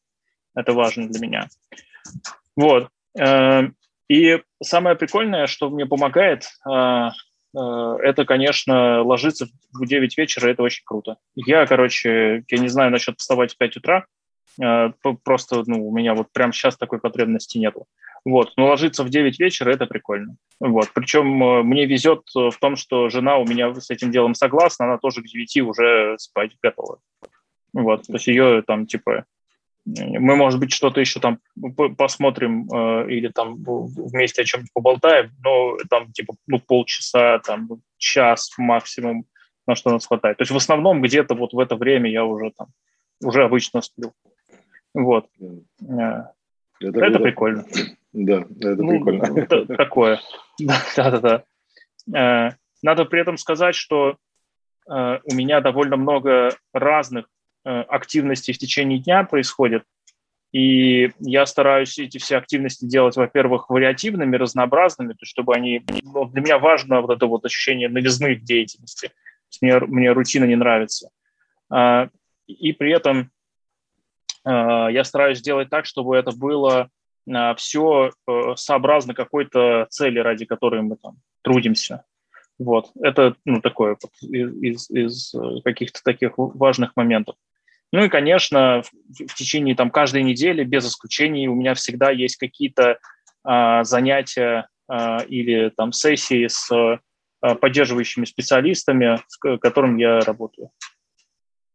[0.55, 1.47] Это важно для меня.
[2.55, 2.89] Вот.
[3.19, 3.63] Э,
[4.07, 7.09] и самое прикольное, что мне помогает, э,
[7.55, 11.17] Э, это, конечно, ложиться в 9 вечера, это очень круто.
[11.35, 14.05] Я, короче, я не знаю насчет вставать в 5 утра,
[15.23, 17.85] просто ну, у меня вот прямо сейчас такой потребности нету.
[18.25, 20.37] Вот, но ложиться в 9 вечера– это прикольно.
[20.59, 24.85] Вот, причем э, мне везет в том, что жена у меня с этим делом согласна,
[24.85, 26.99] она тоже к 9 уже спать готова.
[27.73, 29.25] Вот, то есть ее там типа
[29.85, 31.39] мы, может быть, что-то еще там
[31.97, 38.53] посмотрим э, или там вместе о чем-нибудь поболтаем, но там типа ну, полчаса, там час
[38.57, 39.25] максимум,
[39.67, 40.37] на что нас хватает.
[40.37, 42.67] То есть в основном где-то вот в это время я уже там
[43.21, 44.13] уже обычно сплю.
[44.93, 45.27] Вот.
[45.39, 46.25] Э,
[46.79, 47.65] это, это прикольно.
[48.13, 49.45] Да, это ну, прикольно.
[49.77, 50.19] Такое.
[50.59, 51.43] Да-да-да.
[52.15, 54.17] Э, надо при этом сказать, что
[54.89, 57.27] э, у меня довольно много разных
[57.65, 59.85] активности в течение дня происходят.
[60.51, 65.81] И я стараюсь эти все активности делать, во-первых, вариативными, разнообразными, то чтобы они...
[66.03, 69.11] Ну, для меня важно вот это вот ощущение новизны в деятельности.
[69.61, 71.09] Мне, мне рутина не нравится.
[71.71, 72.09] А,
[72.45, 73.31] и при этом
[74.45, 76.89] я стараюсь сделать так, чтобы это было
[77.31, 82.03] а, все э, сообразно какой-то цели, ради которой мы там трудимся.
[82.59, 82.91] Вот.
[83.01, 87.35] Это ну, такое вот из, из э, каких-то таких важных моментов.
[87.91, 92.37] Ну и, конечно, в, в течение там, каждой недели, без исключений, у меня всегда есть
[92.37, 92.97] какие-то
[93.43, 100.71] а, занятия а, или там сессии с а, поддерживающими специалистами, с которыми я работаю.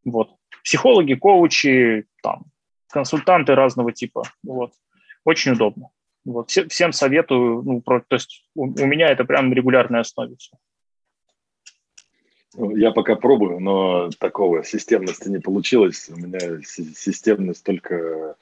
[0.03, 0.31] Вот.
[0.63, 2.48] Психологи, коучи, там,
[2.89, 4.23] консультанты разного типа.
[4.43, 4.73] Вот.
[5.23, 5.89] Очень удобно.
[6.25, 6.49] Вот.
[6.49, 7.63] Всем советую.
[7.63, 10.55] Ну, про, то есть у, у меня это прям на регулярной основе все.
[12.55, 16.09] Ну, я пока пробую, но такого системности не получилось.
[16.09, 18.35] У меня системность только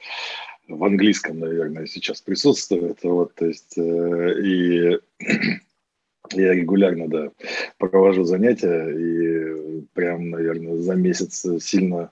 [0.67, 2.99] в английском, наверное, сейчас присутствует.
[3.03, 4.99] Вот, то есть, э, и
[6.31, 7.31] я регулярно, да,
[7.77, 12.11] провожу занятия и прям, наверное, за месяц сильно,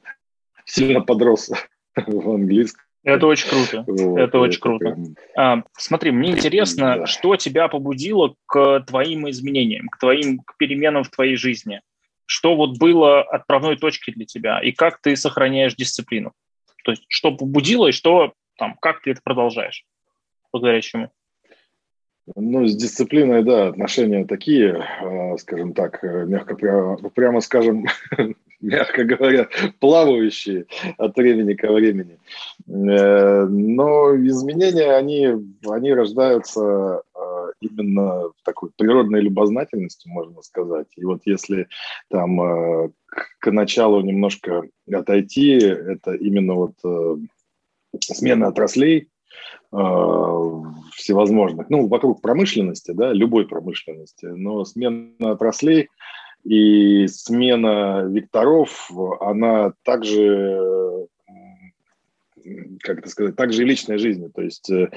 [0.65, 1.51] сильно подрос
[1.95, 2.83] в английском.
[3.03, 3.83] Это очень круто.
[3.87, 4.85] Вот, это очень круто.
[4.85, 5.15] Прям...
[5.37, 7.05] А, смотри, мне интересно, да.
[7.05, 11.81] что тебя побудило к твоим изменениям, к твоим к переменам в твоей жизни
[12.25, 16.33] что вот было отправной точкой для тебя, и как ты сохраняешь дисциплину.
[16.83, 19.85] То есть что побудило, и что там, как ты это продолжаешь,
[20.51, 21.11] благодаря чему.
[22.35, 27.85] Ну, с дисциплиной, да, отношения такие, а, скажем так, мягко прямо, прямо скажем,
[28.65, 29.47] мягко говоря,
[29.79, 30.65] плавающие
[30.97, 32.19] от времени к времени.
[32.67, 35.29] Э, но изменения, они,
[35.67, 40.87] они рождаются а, именно такой природной любознательностью, можно сказать.
[40.95, 41.67] И вот если
[42.09, 42.89] там а,
[43.39, 47.15] к началу немножко отойти, это именно вот э,
[47.99, 49.09] смена отраслей,
[50.93, 55.89] всевозможных, ну, вокруг промышленности, да, любой промышленности, но смена отраслей
[56.45, 61.07] и смена векторов, она также
[62.81, 64.29] как это сказать, также и личной жизни.
[64.33, 64.89] То есть э,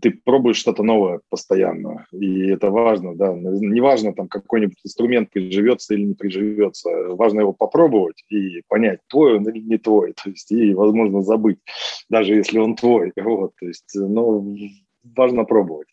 [0.00, 3.32] ты пробуешь что-то новое постоянно, и это важно, да.
[3.34, 9.48] Неважно, там, какой-нибудь инструмент приживется или не приживется, важно его попробовать и понять, твой он
[9.48, 11.58] или не твой, то есть и, возможно, забыть,
[12.08, 13.12] даже если он твой.
[13.16, 14.56] Вот, то есть, ну,
[15.02, 15.88] важно пробовать.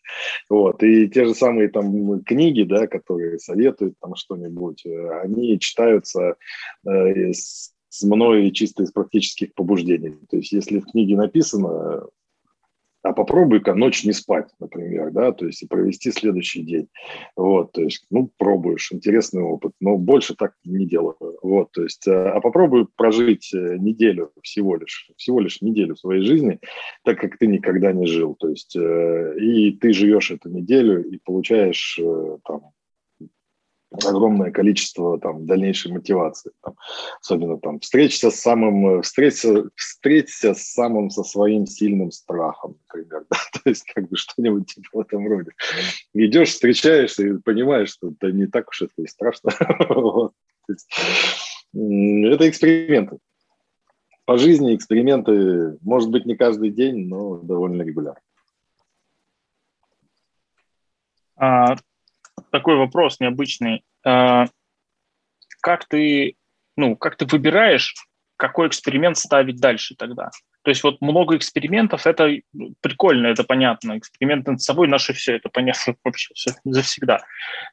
[0.48, 0.82] Вот.
[0.82, 6.36] И те же самые там книги, да, которые советуют там что-нибудь, э, они читаются
[6.86, 10.16] э, с, мной чисто из практических побуждений.
[10.28, 12.06] То есть если в книге написано
[13.06, 16.88] а попробуй-ка ночь не спать, например, да, то есть и провести следующий день.
[17.36, 21.16] Вот, то есть, ну, пробуешь, интересный опыт, но больше так не делаю.
[21.42, 26.22] Вот, то есть, а, а попробуй прожить э, неделю всего лишь, всего лишь неделю своей
[26.22, 26.58] жизни,
[27.04, 28.34] так как ты никогда не жил.
[28.34, 32.72] То есть, э, и ты живешь эту неделю и получаешь э, там
[33.92, 36.52] огромное количество там, дальнейшей мотивации.
[36.62, 36.74] Там,
[37.20, 43.26] Особенно там встреться с самым, встреться, встреться с самым со своим сильным страхом, например.
[43.30, 43.38] Да?
[43.52, 45.50] То есть как бы что-нибудь типа в этом роде.
[46.14, 49.50] Идешь, встречаешься и понимаешь, что это не так уж это и страшно.
[51.72, 53.18] Это эксперименты.
[54.24, 58.20] По жизни эксперименты, может быть, не каждый день, но довольно регулярно.
[62.56, 63.84] Такой вопрос необычный.
[64.02, 64.46] А,
[65.60, 66.36] как ты,
[66.74, 67.94] ну, как ты выбираешь,
[68.36, 70.30] какой эксперимент ставить дальше тогда?
[70.62, 72.30] То есть вот много экспериментов, это
[72.80, 73.98] прикольно, это понятно.
[73.98, 77.20] Эксперименты над собой наши все, это понятно вообще все, завсегда.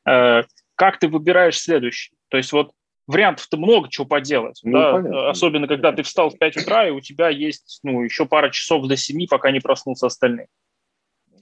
[0.06, 0.42] А,
[0.76, 2.12] как ты выбираешь следующий?
[2.28, 2.74] То есть вот
[3.08, 4.60] вариантов-то много чего поделать.
[4.66, 4.92] Ну, да?
[4.92, 5.30] Понятно.
[5.30, 8.86] Особенно, когда ты встал в 5 утра, и у тебя есть ну, еще пара часов
[8.86, 10.48] до 7, пока не проснулся остальные.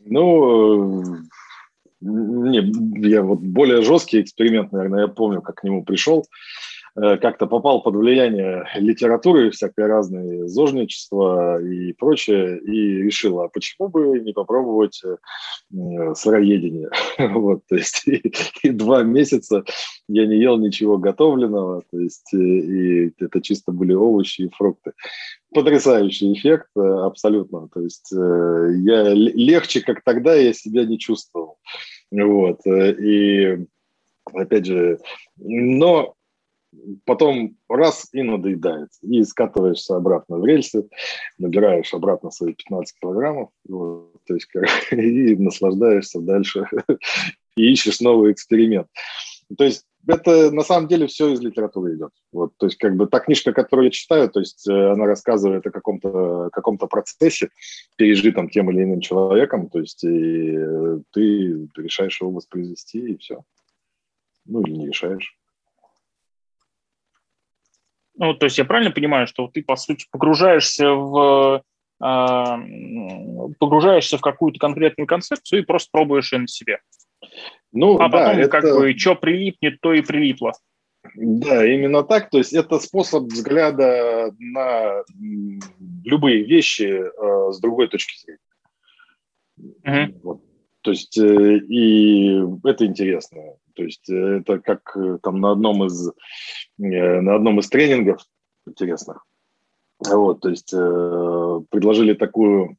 [0.05, 1.03] Ну,
[2.01, 6.25] не, я вот более жесткий эксперимент, наверное, я помню, как к нему пришел.
[6.95, 13.87] Э, как-то попал под влияние литературы, всякое разное зожничество и прочее, и решил, а почему
[13.87, 16.89] бы не попробовать э, сыроедение?
[17.33, 18.33] вот, то есть и,
[18.63, 19.63] и два месяца
[20.09, 24.91] я не ел ничего готовленного, то есть э, и это чисто были овощи и фрукты.
[25.53, 27.67] Потрясающий эффект, абсолютно.
[27.67, 31.57] То есть я легче, как тогда, я себя не чувствовал.
[32.09, 33.65] Вот, и
[34.33, 34.99] опять же,
[35.37, 36.15] но
[37.05, 40.87] потом раз и надоедает, и скатываешься обратно в рельсы,
[41.37, 44.47] набираешь обратно свои 15 килограммов, вот, то есть,
[44.91, 46.67] и наслаждаешься дальше,
[47.55, 48.87] и ищешь новый эксперимент.
[49.57, 52.11] То есть это на самом деле все из литературы идет.
[52.31, 55.65] Вот, то есть как бы та книжка, которую я читаю, то есть э, она рассказывает
[55.67, 57.49] о каком-то каком процессе,
[57.97, 63.43] пережитом тем или иным человеком, то есть и э, ты решаешь его воспроизвести, и все.
[64.45, 65.37] Ну или не решаешь.
[68.21, 71.63] Ну, то есть я правильно понимаю, что ты, по сути, погружаешься в
[71.99, 72.59] а,
[73.57, 76.81] погружаешься в какую-то конкретную концепцию и просто пробуешь ее на себе.
[77.71, 78.75] Ну, а потом, да, как это...
[78.75, 80.53] бы, что прилипнет, то и прилипло.
[81.15, 82.29] Да, именно так.
[82.29, 85.03] То есть это способ взгляда на
[86.05, 90.11] любые вещи э, с другой точки зрения.
[90.11, 90.19] Угу.
[90.21, 90.41] Вот.
[90.81, 93.55] То есть э, и это интересно.
[93.81, 96.11] То есть э, это как э, там на одном из
[96.77, 98.21] на одном из тренингов
[98.67, 99.25] интересных.
[99.99, 102.77] Вот, то есть предложили такую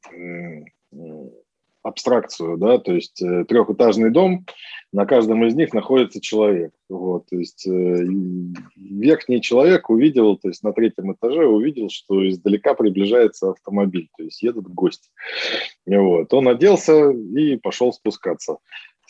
[1.83, 4.47] абстракцию, да, то есть э, трехэтажный дом,
[4.93, 8.07] на каждом из них находится человек, вот, то есть э,
[8.77, 14.43] верхний человек увидел, то есть на третьем этаже увидел, что издалека приближается автомобиль, то есть
[14.43, 15.11] едут гости,
[15.87, 18.59] вот, он оделся и пошел спускаться.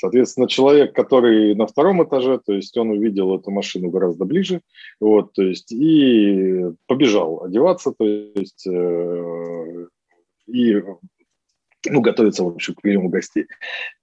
[0.03, 4.61] Соответственно, человек, который на втором этаже, то есть он увидел эту машину гораздо ближе,
[4.99, 9.87] вот, то есть и побежал одеваться, то есть э,
[10.49, 10.83] и
[11.91, 13.47] ну, готовится, в общем, к приему гостей.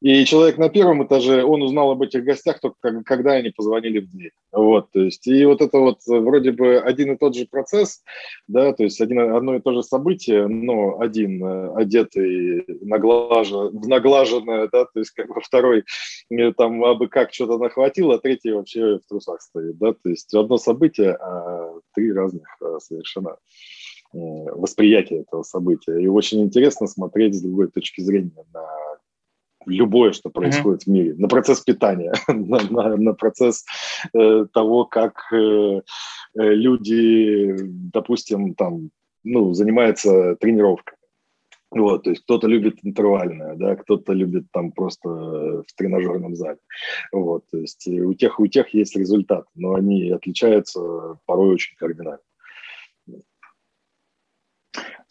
[0.01, 4.09] И человек на первом этаже, он узнал об этих гостях только когда они позвонили в
[4.09, 4.31] дверь.
[4.51, 8.01] Вот, то есть, и вот это вот вроде бы один и тот же процесс,
[8.47, 14.67] да, то есть один, одно и то же событие, но один э, одетый наглажен, наглаженное,
[14.71, 15.83] да, то есть как бы второй
[16.31, 20.33] э, там абы как что-то нахватил, а третий вообще в трусах стоит, да, то есть
[20.33, 23.37] одно событие, а три разных э, совершенно
[24.11, 25.99] восприятие этого события.
[26.01, 28.65] И очень интересно смотреть с другой точки зрения на
[29.65, 30.85] любое, что происходит mm-hmm.
[30.85, 33.65] в мире, на процесс питания, на, на, на процесс
[34.13, 35.81] э, того, как э, э,
[36.33, 37.55] люди,
[37.91, 38.91] допустим, там,
[39.23, 40.95] ну, занимаются тренировкой.
[41.71, 46.57] Вот, то есть кто-то любит интервальное, да, кто-то любит там просто в тренажерном зале.
[47.11, 52.23] Вот, то есть у тех, у тех есть результат, но они отличаются порой очень кардинально.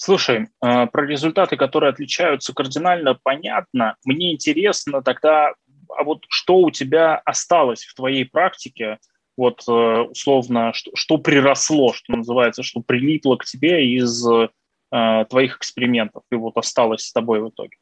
[0.01, 3.97] Слушай, э, про результаты, которые отличаются кардинально, понятно.
[4.05, 5.55] Мне интересно тогда,
[5.89, 8.99] а вот что у тебя осталось в твоей практике,
[9.37, 15.57] вот э, условно, что, что приросло, что называется, что прилипло к тебе из э, твоих
[15.57, 17.77] экспериментов и вот осталось с тобой в итоге?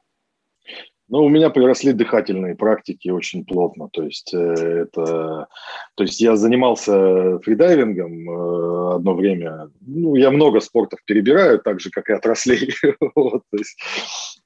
[1.09, 3.89] Ну, у меня приросли дыхательные практики очень плотно.
[3.93, 5.47] То есть, э, это,
[5.95, 9.71] то есть я занимался фридайвингом э, одно время.
[9.81, 12.75] Ну, я много спортов перебираю, так же, как и отраслей.
[13.15, 13.79] вот, то есть,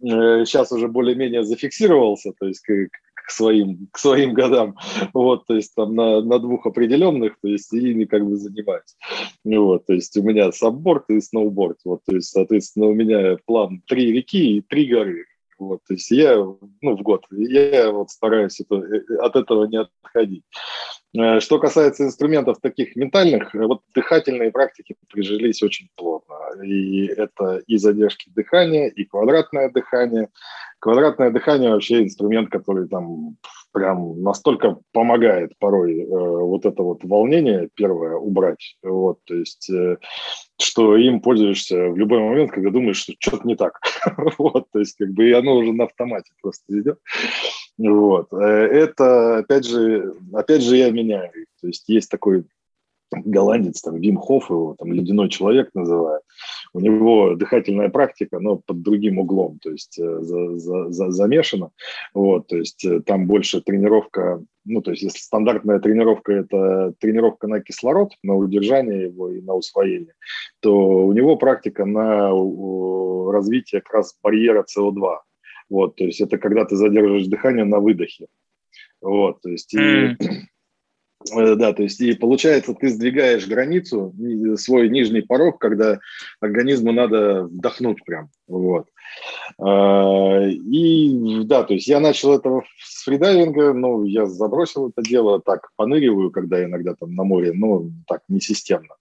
[0.02, 4.76] э, сейчас уже более-менее зафиксировался, то есть к, к своим, к своим годам,
[5.14, 8.96] вот, то есть там на, на двух определенных, то есть ими как бы занимаюсь.
[9.44, 13.82] Вот, то есть у меня сабборд и сноуборд, вот, то есть, соответственно, у меня план
[13.86, 15.24] три реки и три горы,
[15.60, 19.78] вот, то есть я, ну, в год, я вот стараюсь это, э, от этого не
[19.78, 20.44] отходить.
[21.16, 26.36] Э, что касается инструментов таких ментальных, э, вот дыхательные практики прижились очень плотно.
[26.62, 30.28] И это и задержки дыхания, и квадратное дыхание.
[30.78, 33.36] Квадратное дыхание вообще инструмент, который там
[33.72, 38.76] прям настолько помогает порой э, вот это вот волнение первое убрать.
[38.82, 39.96] Вот, то есть, э,
[40.60, 43.80] что им пользуешься в любой момент, когда думаешь, что что-то не так.
[44.38, 46.98] вот, то есть, как бы и оно уже на автомате просто идет.
[47.88, 48.32] Вот.
[48.32, 51.32] Э, это, опять же, опять же, я меняю.
[51.60, 52.44] То есть есть такой
[53.10, 56.22] голландец, там, Вим Хофф его, там, ледяной человек называют.
[56.72, 61.70] У него дыхательная практика, но под другим углом, то есть э, за, за, за, замешана.
[62.14, 67.48] Вот, то есть э, там больше тренировка, ну, то есть если стандартная тренировка– это тренировка
[67.48, 70.14] на кислород, на удержание его и на усвоение,
[70.60, 72.30] то у него практика на
[73.32, 75.18] развитие как раз барьера СО2.
[75.70, 78.26] Вот, то есть это когда ты задерживаешь дыхание на выдохе.
[79.00, 80.16] Вот, то есть и
[81.28, 84.14] да, то есть и получается, ты сдвигаешь границу,
[84.56, 86.00] свой нижний порог, когда
[86.40, 88.30] организму надо вдохнуть прям.
[88.48, 88.88] Вот.
[89.58, 95.40] А, и да, то есть я начал этого с фридайвинга, но я забросил это дело,
[95.40, 98.94] так поныриваю, когда иногда там на море, но так не системно.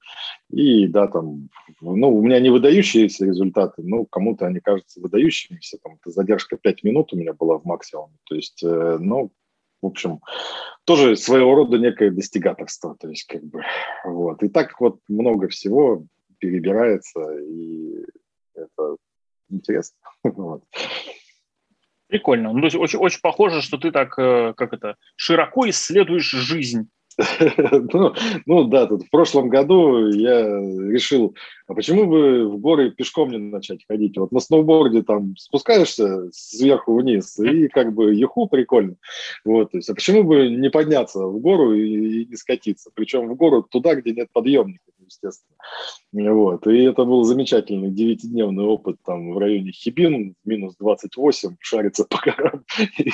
[0.52, 1.50] И да, там,
[1.80, 5.78] ну, у меня не выдающиеся результаты, но кому-то они кажутся выдающимися.
[5.84, 8.16] Там задержка 5 минут у меня была в максимуме.
[8.26, 9.32] То есть, э, ну,
[9.82, 10.20] в общем,
[10.86, 12.96] тоже своего рода некое достигаторство.
[13.00, 13.64] То есть, как бы,
[14.04, 14.44] вот.
[14.44, 16.04] И так вот много всего
[16.40, 18.06] перебирается, и
[18.56, 18.98] это
[19.50, 19.98] интересно.
[20.24, 20.64] вот.
[22.08, 22.52] Прикольно.
[22.54, 26.90] Ну, то есть очень, очень похоже, что ты так, э, как это, широко исследуешь жизнь.
[27.94, 28.14] ну,
[28.46, 31.36] ну да, тут в прошлом году я решил,
[31.68, 34.18] а почему бы в горы пешком не начать ходить?
[34.18, 38.96] Вот на сноуборде там спускаешься сверху вниз, и как бы еху прикольно.
[39.44, 42.90] Вот, то есть, а почему бы не подняться в гору и, и не скатиться?
[42.94, 46.34] Причем в гору туда, где нет подъемника, естественно.
[46.34, 52.18] Вот, и это был замечательный девятидневный опыт там в районе Хибин, минус 28, шариться по
[52.24, 52.64] горам
[52.98, 53.12] и,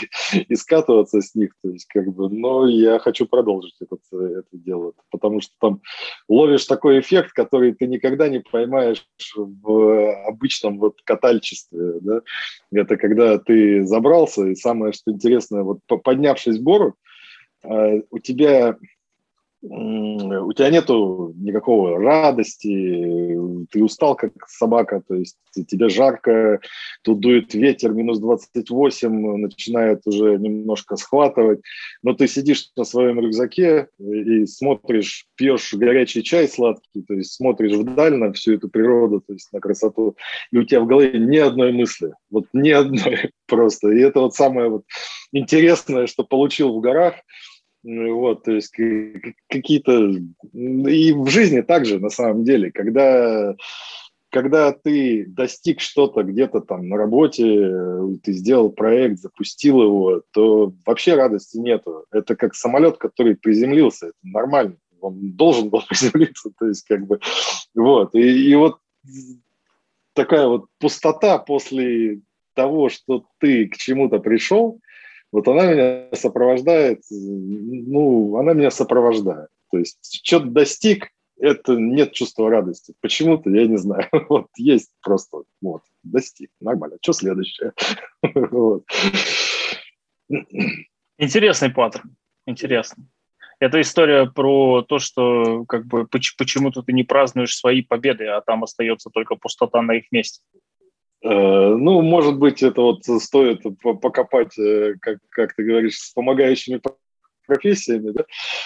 [0.47, 1.53] и скатываться с них.
[1.61, 5.81] То есть, как бы, но я хочу продолжить этот, это дело, потому что там
[6.27, 11.99] ловишь такой эффект, который ты никогда не поймаешь в обычном вот катальчестве.
[12.01, 12.21] Да?
[12.71, 16.95] Это когда ты забрался, и самое, что интересное, вот поднявшись в гору,
[17.63, 18.77] э, у тебя
[19.67, 23.37] у тебя нету никакого радости,
[23.71, 25.37] ты устал как собака, то есть
[25.67, 26.59] тебе жарко,
[27.01, 31.61] тут дует ветер, минус 28, начинает уже немножко схватывать,
[32.03, 37.73] но ты сидишь на своем рюкзаке и смотришь, пьешь горячий чай сладкий, то есть смотришь
[37.73, 40.15] вдаль на всю эту природу, то есть на красоту,
[40.51, 43.89] и у тебя в голове ни одной мысли, вот ни одной просто.
[43.89, 44.83] И это вот самое вот
[45.31, 47.15] интересное, что получил в горах–
[47.85, 48.75] вот, то есть
[49.47, 50.11] какие-то...
[50.53, 53.55] И в жизни также, на самом деле, когда,
[54.31, 57.71] когда ты достиг что-то где-то там на работе,
[58.23, 62.05] ты сделал проект, запустил его, то вообще радости нету.
[62.11, 64.77] Это как самолет, который приземлился, это нормально.
[64.99, 67.19] Он должен был приземлиться, то есть как бы...
[67.75, 68.77] Вот, и, и вот
[70.13, 72.21] такая вот пустота после
[72.55, 74.79] того, что ты к чему-то пришел,
[75.31, 79.49] вот она меня сопровождает, ну, она меня сопровождает.
[79.71, 82.93] То есть что-то достиг, это нет чувства радости.
[83.01, 84.09] Почему-то, я не знаю.
[84.29, 86.97] Вот есть просто, вот, достиг, нормально.
[87.01, 87.73] Что следующее?
[91.17, 92.15] Интересный паттерн,
[92.45, 93.07] интересно.
[93.59, 98.63] Это история про то, что как бы почему-то ты не празднуешь свои победы, а там
[98.63, 100.41] остается только пустота на их месте.
[101.25, 106.79] Э, ну, может быть, это вот стоит покопать, э, как, как ты говоришь, с помогающими
[107.47, 108.25] профессиями, да,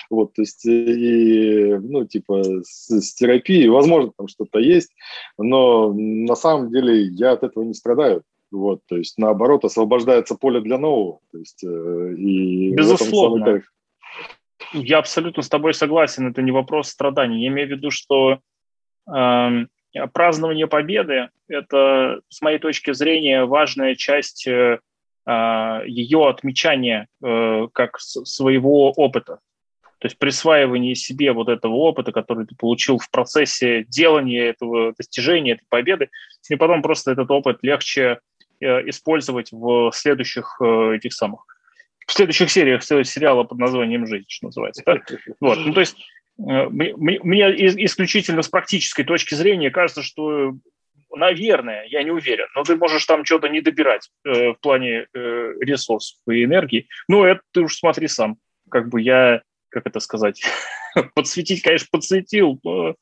[0.10, 4.92] вот, то есть, и, ну, типа, с, с терапией, возможно, там что-то есть,
[5.38, 10.60] но на самом деле я от этого не страдаю, вот, то есть, наоборот, освобождается поле
[10.60, 12.72] для нового, то есть, э, и...
[12.74, 13.62] Безусловно.
[14.74, 18.40] Я абсолютно с тобой согласен, это не вопрос страданий, я имею в виду, что
[19.10, 19.66] э, Э,
[20.14, 24.80] празднование победы– это, с моей точки зрения, важная часть э,
[25.26, 29.40] а, ее отмечания э, как своего опыта.
[30.00, 35.54] То есть присваивание себе вот этого опыта, который ты получил в процессе делания этого достижения,
[35.54, 36.10] этой победы,
[36.50, 38.20] и потом просто этот опыт легче
[38.62, 41.46] использовать в следующих этих самых
[42.08, 44.82] в следующих сериях сериала под названием «Жизнь», что называется.
[44.86, 44.98] Да?
[45.40, 45.60] Вот.
[45.60, 50.54] Ну, то есть Э, мне исключительно с практической точки зрения кажется, что,
[51.14, 55.54] наверное, я не уверен, но ты можешь там что-то не добирать э, в плане э,
[55.60, 56.88] ресурсов и энергии.
[57.10, 58.38] Ну, это ты уж смотри сам.
[58.70, 60.42] Как бы я как это сказать,
[61.16, 62.96] подсветить, конечно, подсветил, но,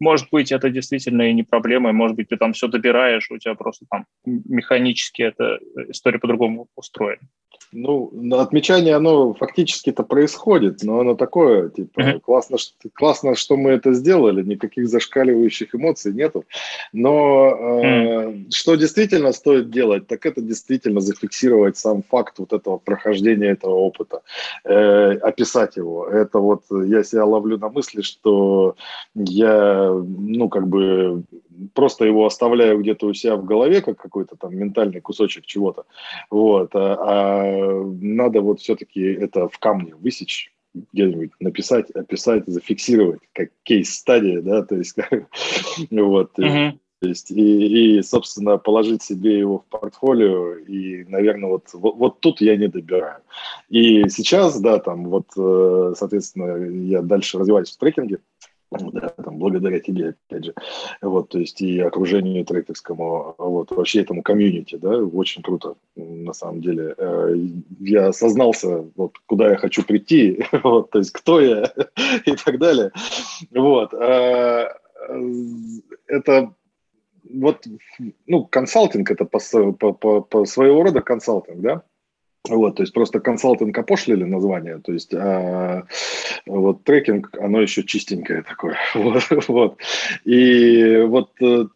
[0.00, 3.54] может быть, это действительно и не проблема, может быть, ты там все добираешь, у тебя
[3.54, 7.22] просто там механически эта история по-другому устроена.
[7.72, 12.20] Ну, отмечание, оно фактически-то происходит, но оно такое, типа, uh-huh.
[12.20, 16.44] классно, что, классно, что мы это сделали, никаких зашкаливающих эмоций нету.
[16.92, 18.50] Но э, uh-huh.
[18.50, 24.22] что действительно стоит делать, так это действительно зафиксировать сам факт вот этого прохождения этого опыта,
[24.64, 26.08] э, описать его.
[26.08, 28.74] Это вот я себя ловлю на мысли, что
[29.14, 31.24] я, ну, как бы
[31.74, 35.84] просто его оставляю где-то у себя в голове, как какой-то там ментальный кусочек чего-то.
[36.30, 36.70] Вот.
[36.74, 40.52] А, а надо вот все-таки это в камне высечь
[40.92, 44.96] где-нибудь написать, описать, зафиксировать, как кейс-стадия, да, то есть,
[45.90, 46.78] вот, mm-hmm.
[47.00, 52.20] то есть, и, и, собственно, положить себе его в портфолио, и, наверное, вот, вот, вот
[52.20, 53.20] тут я не добираю.
[53.68, 58.20] И сейчас, да, там, вот, э, соответственно, я дальше развиваюсь в трекинге,
[58.70, 60.54] да, там, благодаря тебе, опять же,
[61.02, 66.60] вот, то есть и окружению трекерскому, вот, вообще этому комьюнити, да, очень круто, на самом
[66.60, 66.94] деле.
[66.96, 67.34] Э,
[67.80, 71.72] я осознался, вот, куда я хочу прийти, вот, то есть кто я
[72.24, 72.92] и так далее,
[73.50, 73.92] вот.
[73.94, 74.68] Э,
[76.06, 76.54] это
[77.32, 77.64] вот,
[78.26, 79.40] ну, консалтинг это по,
[79.72, 81.82] по, по, по своего рода консалтинг, да,
[82.48, 85.84] вот, то есть просто консалтинг опошлили название, то есть а,
[86.46, 88.76] вот трекинг, оно еще чистенькое такое.
[88.94, 89.78] Вот, вот.
[90.24, 91.66] И вот э,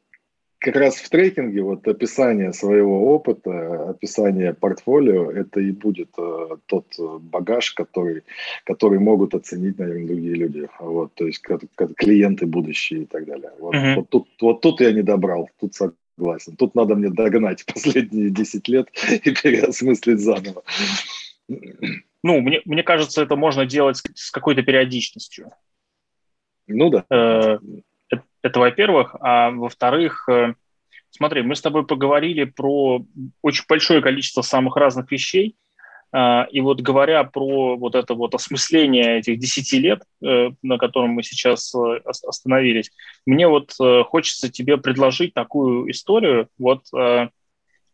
[0.59, 6.87] как раз в трекинге вот описание своего опыта, описание портфолио, это и будет э, тот
[7.21, 8.23] багаж, который,
[8.65, 10.69] который могут оценить, наверное, другие люди.
[10.81, 13.53] Вот, то есть как, как клиенты будущие и так далее.
[13.61, 13.95] Вот, uh-huh.
[13.97, 15.99] вот, тут, вот тут я не добрал, тут согласен.
[16.59, 20.62] Тут надо мне догнать последние 10 лет и переосмыслить заново.
[21.49, 25.53] Ну, мне, мне кажется, это можно делать с какой-то периодичностью.
[26.67, 27.05] Ну да.
[27.11, 27.59] Э,
[28.09, 29.15] это, это во-первых.
[29.21, 30.55] А во-вторых, э,
[31.11, 33.05] смотри, мы с тобой поговорили про
[33.43, 35.57] очень большое количество самых разных вещей,
[36.13, 41.23] и вот говоря про вот это вот осмысление этих 10 лет, э, на котором мы
[41.25, 42.93] сейчас э, остановились,
[43.27, 46.49] мне вот э, хочется тебе предложить такую историю.
[46.59, 46.85] Вот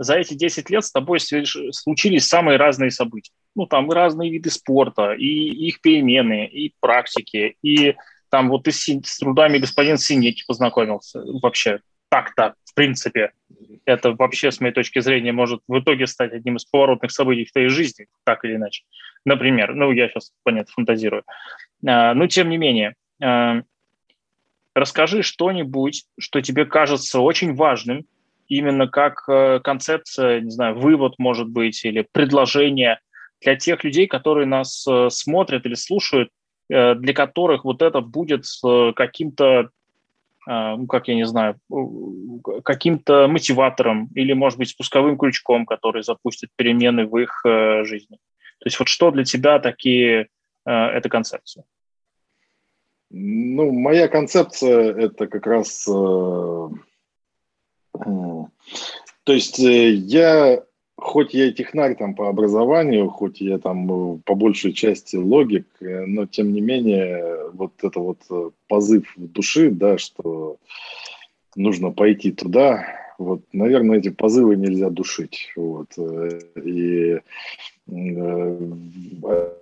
[0.01, 3.33] за эти 10 лет с тобой случились самые разные события.
[3.55, 7.97] Ну, там и разные виды спорта, и их перемены, и практики, и
[8.31, 11.23] там вот ты с, с трудами господин Синеки познакомился.
[11.43, 13.33] Вообще, так-то, в принципе,
[13.85, 17.53] это вообще, с моей точки зрения, может в итоге стать одним из поворотных событий в
[17.53, 18.85] твоей жизни, так или иначе.
[19.25, 21.25] Например, ну, я сейчас, понятно, фантазирую.
[21.87, 23.63] А, но, тем не менее, а,
[24.75, 28.07] расскажи что-нибудь, что тебе кажется очень важным,
[28.51, 32.99] именно как э, концепция, не знаю, вывод, может быть, или предложение
[33.41, 36.31] для тех людей, которые нас э, смотрят или слушают,
[36.69, 38.45] э, для которых вот это будет
[38.97, 39.71] каким-то
[40.47, 41.59] ну, как я не знаю,
[42.65, 48.17] каким-то мотиватором или, может быть, спусковым крючком, который запустит перемены в их э, жизни.
[48.59, 50.29] То есть вот что для тебя такие
[50.67, 51.65] э, эта концепция?
[53.11, 55.87] Ну, моя концепция это как раз...
[55.89, 56.69] Э,
[57.93, 60.63] то есть я
[61.01, 65.67] хоть я и технарь там по образованию, хоть я там э, по большей части логик,
[65.81, 70.57] э, но тем не менее вот это вот э, позыв в души, да, что
[71.57, 72.85] нужно пойти туда,
[73.19, 75.89] вот, наверное, эти позывы нельзя душить, вот,
[76.57, 77.21] и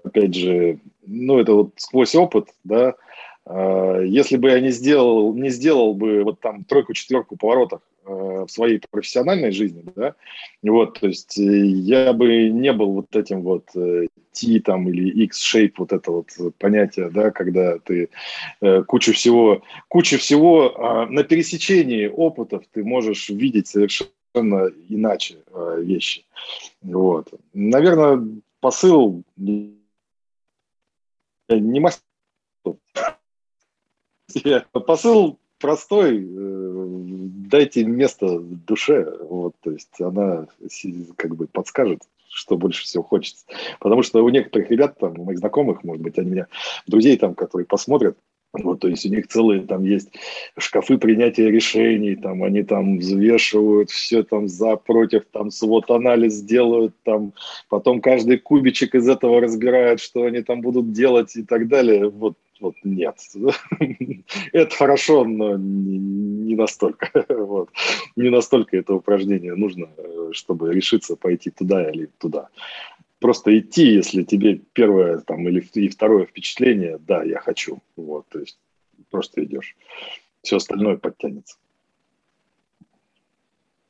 [0.05, 2.95] опять же, ну, это вот сквозь опыт, да,
[4.05, 8.81] если бы я не сделал, не сделал бы вот там тройку-четверку поворотах Э, в своей
[8.91, 10.15] профессиональной жизни, да,
[10.63, 15.25] вот, то есть э, я бы не был вот этим вот э, T там или
[15.25, 18.09] X-shape, вот это вот понятие, да, когда ты
[18.87, 25.39] кучу всего, кучу всего а, на пересечении опытов ты можешь видеть совершенно иначе
[25.79, 26.25] вещи,
[26.83, 27.33] вот.
[27.53, 28.25] Наверное,
[28.61, 29.75] посыл не
[31.81, 32.03] мастер,
[34.73, 36.87] посыл простой, э,
[37.49, 40.47] дайте место душе, вот, то есть она
[41.17, 43.45] как бы подскажет, что больше всего хочется.
[43.81, 46.47] Потому что у некоторых ребят, там, у моих знакомых, может быть, они меня,
[46.87, 48.17] друзей там, которые посмотрят,
[48.53, 50.09] вот, то есть у них целые там есть
[50.57, 56.95] шкафы принятия решений, там они там взвешивают все там за, против, там свод анализ делают,
[57.05, 57.35] там
[57.69, 62.09] потом каждый кубичек из этого разбирают, что они там будут делать и так далее.
[62.09, 63.17] Вот вот нет.
[64.53, 67.25] это хорошо, но не, не настолько.
[67.29, 67.71] вот.
[68.17, 72.49] Не настолько это упражнение нужно, э, чтобы решиться пойти туда или туда.
[73.21, 77.79] просто идти, если тебе первое там или и второе впечатление, да, я хочу.
[77.97, 78.59] Вот, то есть
[79.11, 79.77] просто идешь.
[80.43, 81.57] Все остальное подтянется.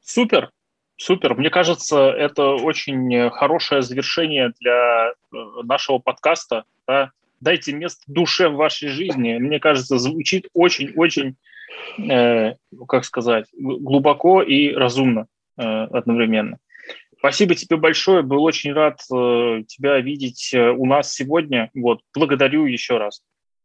[0.01, 0.51] Супер,
[0.97, 1.35] супер.
[1.35, 6.65] Мне кажется, это очень хорошее завершение для э, нашего подкаста.
[6.87, 7.13] Да?
[7.41, 9.39] Дайте место душе в вашей жизни.
[9.39, 11.37] Мне кажется, звучит очень-очень,
[11.99, 12.55] э,
[12.87, 15.27] как сказать, глубоко и разумно
[15.57, 16.59] э, одновременно.
[17.19, 18.23] Спасибо тебе большое.
[18.23, 21.71] Был очень рад э, тебя видеть э, у нас сегодня.
[21.75, 23.23] Вот, благодарю еще раз.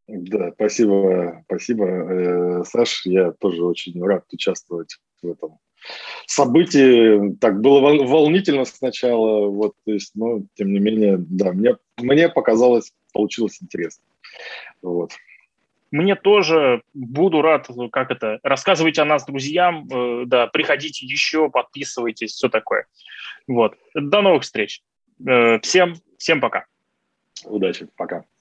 [0.08, 3.06] Да, спасибо, спасибо, э, Саш.
[3.06, 5.60] Я тоже очень рад участвовать в этом
[6.26, 12.30] событие так было волнительно сначала, вот, то есть, но тем не менее, да, мне, мне
[12.30, 14.04] показалось, получилось интересно.
[14.82, 15.12] Вот.
[15.92, 22.32] Мне тоже буду рад, как это, рассказывайте о нас друзьям, э, да, приходите еще, подписывайтесь,
[22.32, 22.88] все такое.
[23.48, 23.76] Вот.
[23.94, 24.82] До новых встреч.
[25.26, 26.66] Э, всем, всем пока.
[27.46, 28.24] Удачи, пока.